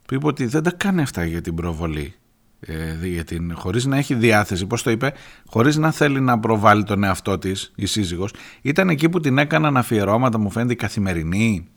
[0.05, 2.13] που είπε ότι δεν τα κάνει αυτά για την προβολή.
[2.59, 5.13] Ε, για την, χωρίς να έχει διάθεση, πώς το είπε,
[5.49, 9.77] χωρίς να θέλει να προβάλλει τον εαυτό της η σύζυγος, ήταν εκεί που την έκαναν
[9.77, 11.67] αφιερώματα, μου φαίνεται η καθημερινή,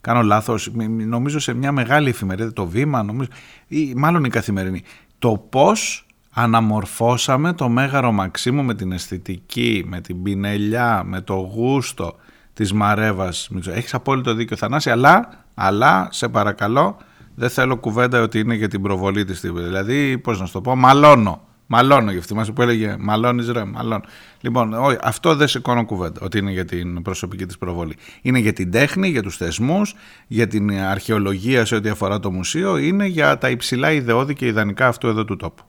[0.00, 0.70] κάνω λάθος,
[1.06, 3.28] νομίζω σε μια μεγάλη εφημερίδα, το βήμα, νομίζω,
[3.66, 4.82] ή μάλλον η καθημερινή.
[5.18, 6.03] Το πώς
[6.34, 12.16] αναμορφώσαμε το Μέγαρο Μαξίμου με την αισθητική, με την πινελιά, με το γούστο
[12.52, 13.50] της Μαρέβας.
[13.66, 16.96] Έχεις απόλυτο δίκιο Θανάση, αλλά, αλλά σε παρακαλώ
[17.34, 20.76] δεν θέλω κουβέντα ότι είναι για την προβολή της Δηλαδή, πώς να σου το πω,
[20.76, 21.42] μαλώνω.
[21.66, 24.04] Μαλώνω για αυτή που έλεγε Μαλώνεις ρε, μαλώνω.
[24.40, 27.96] Λοιπόν, αυτό δεν σηκώνω κουβέντα ότι είναι για την προσωπική της προβολή.
[28.22, 29.94] Είναι για την τέχνη, για τους θεσμούς,
[30.26, 34.86] για την αρχαιολογία σε ό,τι αφορά το μουσείο, είναι για τα υψηλά ιδεώδη και ιδανικά
[34.86, 35.62] αυτού εδώ του τόπου.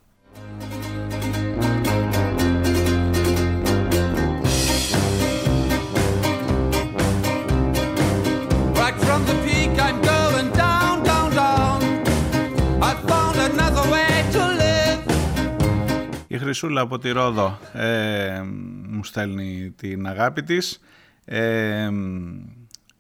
[16.46, 18.42] Χρυσούλα από τη Ρόδο ε,
[18.88, 20.82] μου στέλνει την αγάπη της.
[21.26, 21.90] Ε,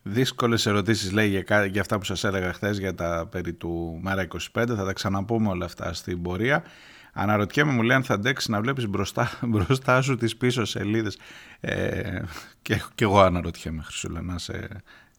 [0.03, 4.27] δύσκολες ερωτήσεις λέει για, για αυτά που σας έλεγα χθες για τα περί του Μέρα
[4.27, 4.37] 25.
[4.53, 6.63] Θα τα ξαναπούμε όλα αυτά στην πορεία.
[7.13, 11.17] Αναρωτιέμαι μου λέει αν θα αντέξεις να βλέπεις μπροστά, μπροστά σου τις πίσω σελίδες.
[11.59, 12.21] Ε,
[12.61, 14.67] και, και εγώ αναρωτιέμαι Χρυσούλα να είσαι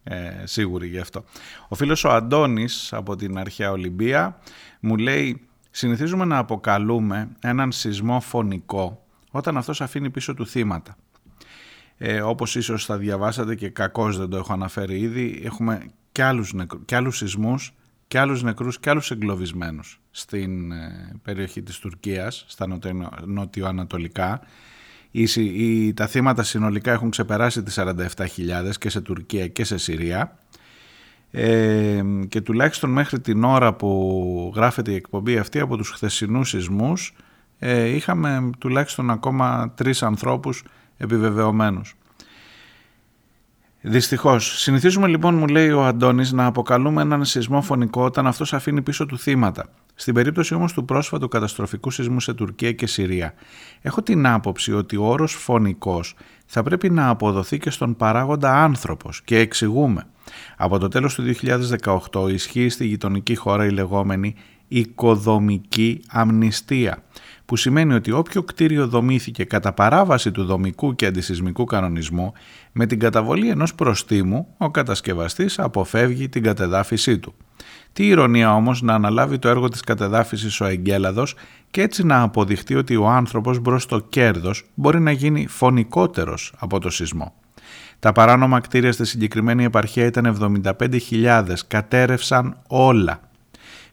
[0.02, 1.24] ε, σίγουρη γι' αυτό.
[1.68, 4.38] Ο φίλος ο Αντώνης από την αρχαία Ολυμπία
[4.80, 10.96] μου λέει Συνηθίζουμε να αποκαλούμε έναν σεισμό φωνικό όταν αυτός αφήνει πίσω του θύματα.
[11.96, 16.52] Ε, όπως ίσως θα διαβάσατε και κακώς δεν το έχω αναφέρει ήδη, έχουμε και άλλους,
[16.52, 17.74] νεκρού, και άλλους σεισμούς
[18.08, 22.66] και άλλους νεκρούς και άλλους εγκλωβισμένους στην ε, περιοχή της Τουρκίας, στα
[23.24, 24.40] νοτιοανατολικά.
[25.10, 30.38] Οι, τα θύματα συνολικά έχουν ξεπεράσει τις 47.000 και σε Τουρκία και σε Συρία
[31.38, 37.14] ε, και τουλάχιστον μέχρι την ώρα που γράφεται η εκπομπή αυτή από τους χθεσινούς σεισμούς
[37.58, 40.64] ε, είχαμε τουλάχιστον ακόμα τρεις ανθρώπους
[40.96, 41.94] επιβεβαιωμένους.
[43.88, 44.60] Δυστυχώς.
[44.60, 49.06] Συνηθίζουμε λοιπόν, μου λέει ο Αντώνης, να αποκαλούμε έναν σεισμό φωνικό όταν αυτός αφήνει πίσω
[49.06, 49.66] του θύματα.
[49.94, 53.34] Στην περίπτωση όμως του πρόσφατου καταστροφικού σεισμού σε Τουρκία και Συρία,
[53.82, 56.14] έχω την άποψη ότι ο όρος φωνικός
[56.46, 60.06] θα πρέπει να αποδοθεί και στον παράγοντα άνθρωπος και εξηγούμε.
[60.56, 61.22] Από το τέλος του
[62.12, 64.34] 2018 ισχύει στη γειτονική χώρα η λεγόμενη
[64.68, 67.02] οικοδομική αμνηστία
[67.46, 72.32] που σημαίνει ότι όποιο κτίριο δομήθηκε κατά παράβαση του δομικού και αντισυσμικού κανονισμού
[72.72, 77.34] με την καταβολή ενός προστίμου ο κατασκευαστής αποφεύγει την κατεδάφιση του.
[77.92, 81.34] Τι ηρωνία όμως να αναλάβει το έργο της κατεδάφισης ο Εγκέλαδος
[81.70, 86.80] και έτσι να αποδειχτεί ότι ο άνθρωπος μπρος στο κέρδος μπορεί να γίνει φωνικότερος από
[86.80, 87.34] το σεισμό.
[87.98, 90.36] Τα παράνομα κτίρια στη συγκεκριμένη επαρχία ήταν
[90.78, 93.20] 75.000, κατέρευσαν όλα.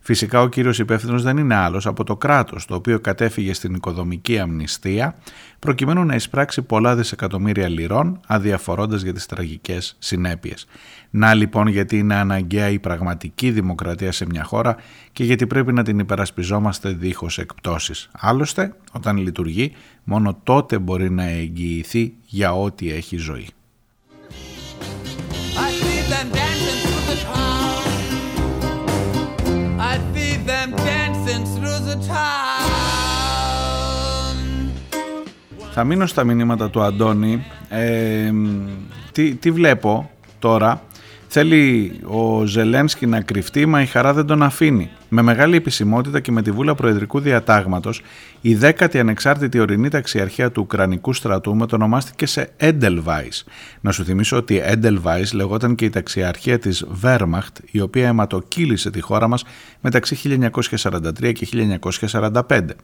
[0.06, 4.40] Φυσικά ο κύριος υπεύθυνος δεν είναι άλλος από το κράτος, το οποίο κατέφυγε στην οικοδομική
[4.40, 5.16] αμνηστία,
[5.60, 10.68] προκειμένου να εισπράξει πολλά δισεκατομμύρια λιρών, αδιαφορώντας για τις τραγικές συνέπειες.
[11.10, 14.76] Να λοιπόν γιατί είναι αναγκαία η πραγματική δημοκρατία σε μια χώρα
[15.12, 18.10] και γιατί πρέπει να την υπερασπιζόμαστε δίχως εκπτώσεις.
[18.12, 19.72] Άλλωστε, όταν λειτουργεί,
[20.04, 23.48] μόνο τότε μπορεί να εγγυηθεί για ό,τι έχει ζωή.
[35.76, 37.46] Θα μείνω στα μηνύματα του Αντώνη.
[37.70, 38.32] Ε,
[39.12, 40.82] τι, τι βλέπω τώρα;
[41.36, 44.90] Θέλει ο Ζελένσκι να κρυφτεί, μα η χαρά δεν τον αφήνει.
[45.10, 48.02] Με μεγάλη επισημότητα και με τη βούλα Προεδρικού Διατάγματος,
[48.42, 53.44] η δέκατη ανεξάρτητη ορεινή ταξιαρχία του Ουκρανικού στρατού μετονομάστηκε σε Edelweiss.
[53.82, 59.02] Να σου θυμίσω ότι Edelweiss λεγόταν και η ταξιαρχία της Wehrmacht, η οποία αιματοκύλησε τη
[59.02, 59.44] χώρα μας
[59.82, 61.48] μεταξύ 1943 και
[62.10, 62.76] 1945.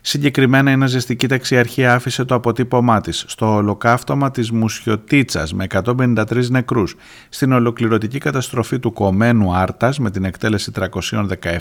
[0.00, 6.96] Συγκεκριμένα η ναζιστική ταξιαρχία άφησε το αποτύπωμά της στο ολοκαύτωμα της Μουσιωτίτσας με 153 νεκρούς,
[7.28, 10.72] στην ολοκληρωτική καταστροφή του κομμένου Άρτας με την εκτέλεση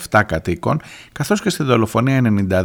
[0.09, 0.81] 317 κατοίκων,
[1.11, 2.21] καθώς και στη δολοφονία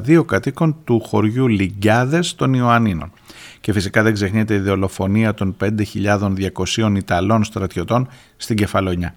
[0.07, 3.13] 92 κατοίκων του χωριού Λιγκιάδες των Ιωαννίνων.
[3.61, 9.15] Και φυσικά δεν ξεχνιέται η δολοφονία των 5.200 Ιταλών στρατιωτών στην Κεφαλονιά.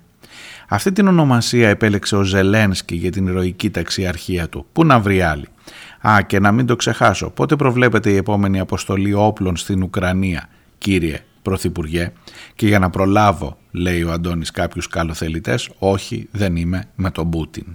[0.70, 4.66] Αυτή την ονομασία επέλεξε ο Ζελένσκι για την ηρωική ταξιαρχία του.
[4.74, 5.48] Πού να βρει άλλη;
[6.02, 11.20] Α, και να μην το ξεχάσω, πότε προβλέπεται η επόμενη αποστολή όπλων στην Ουκρανία, κύριε
[11.42, 12.12] Πρωθυπουργέ,
[12.56, 17.66] και για να προλάβω, λέει ο Αντώνης κάποιους καλοθελητές, όχι δεν είμαι με τον Πούτιν.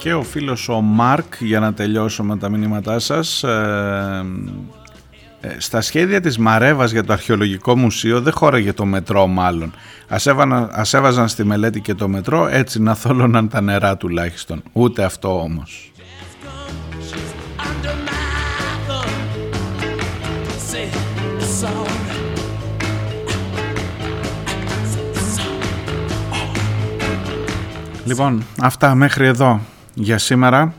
[0.00, 4.24] Και ο φίλος ο Μάρκ, για να τελειώσω με τα μηνύματά σας, ε,
[5.40, 9.72] ε, στα σχέδια της Μαρέβας για το αρχαιολογικό μουσείο δεν χώραγε το μετρό μάλλον.
[10.08, 10.26] Ας,
[10.70, 14.62] ας έβαζαν στη μελέτη και το μετρό έτσι να θόλωναν τα νερά τουλάχιστον.
[14.72, 15.92] Ούτε αυτό όμως.
[28.04, 29.60] Λοιπόν, αυτά μέχρι εδώ
[29.94, 30.74] για σήμερα.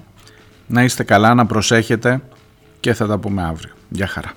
[0.67, 2.21] Να είστε καλά, να προσέχετε
[2.80, 3.73] και θα τα πούμε αύριο.
[3.89, 4.32] Γεια χαρά.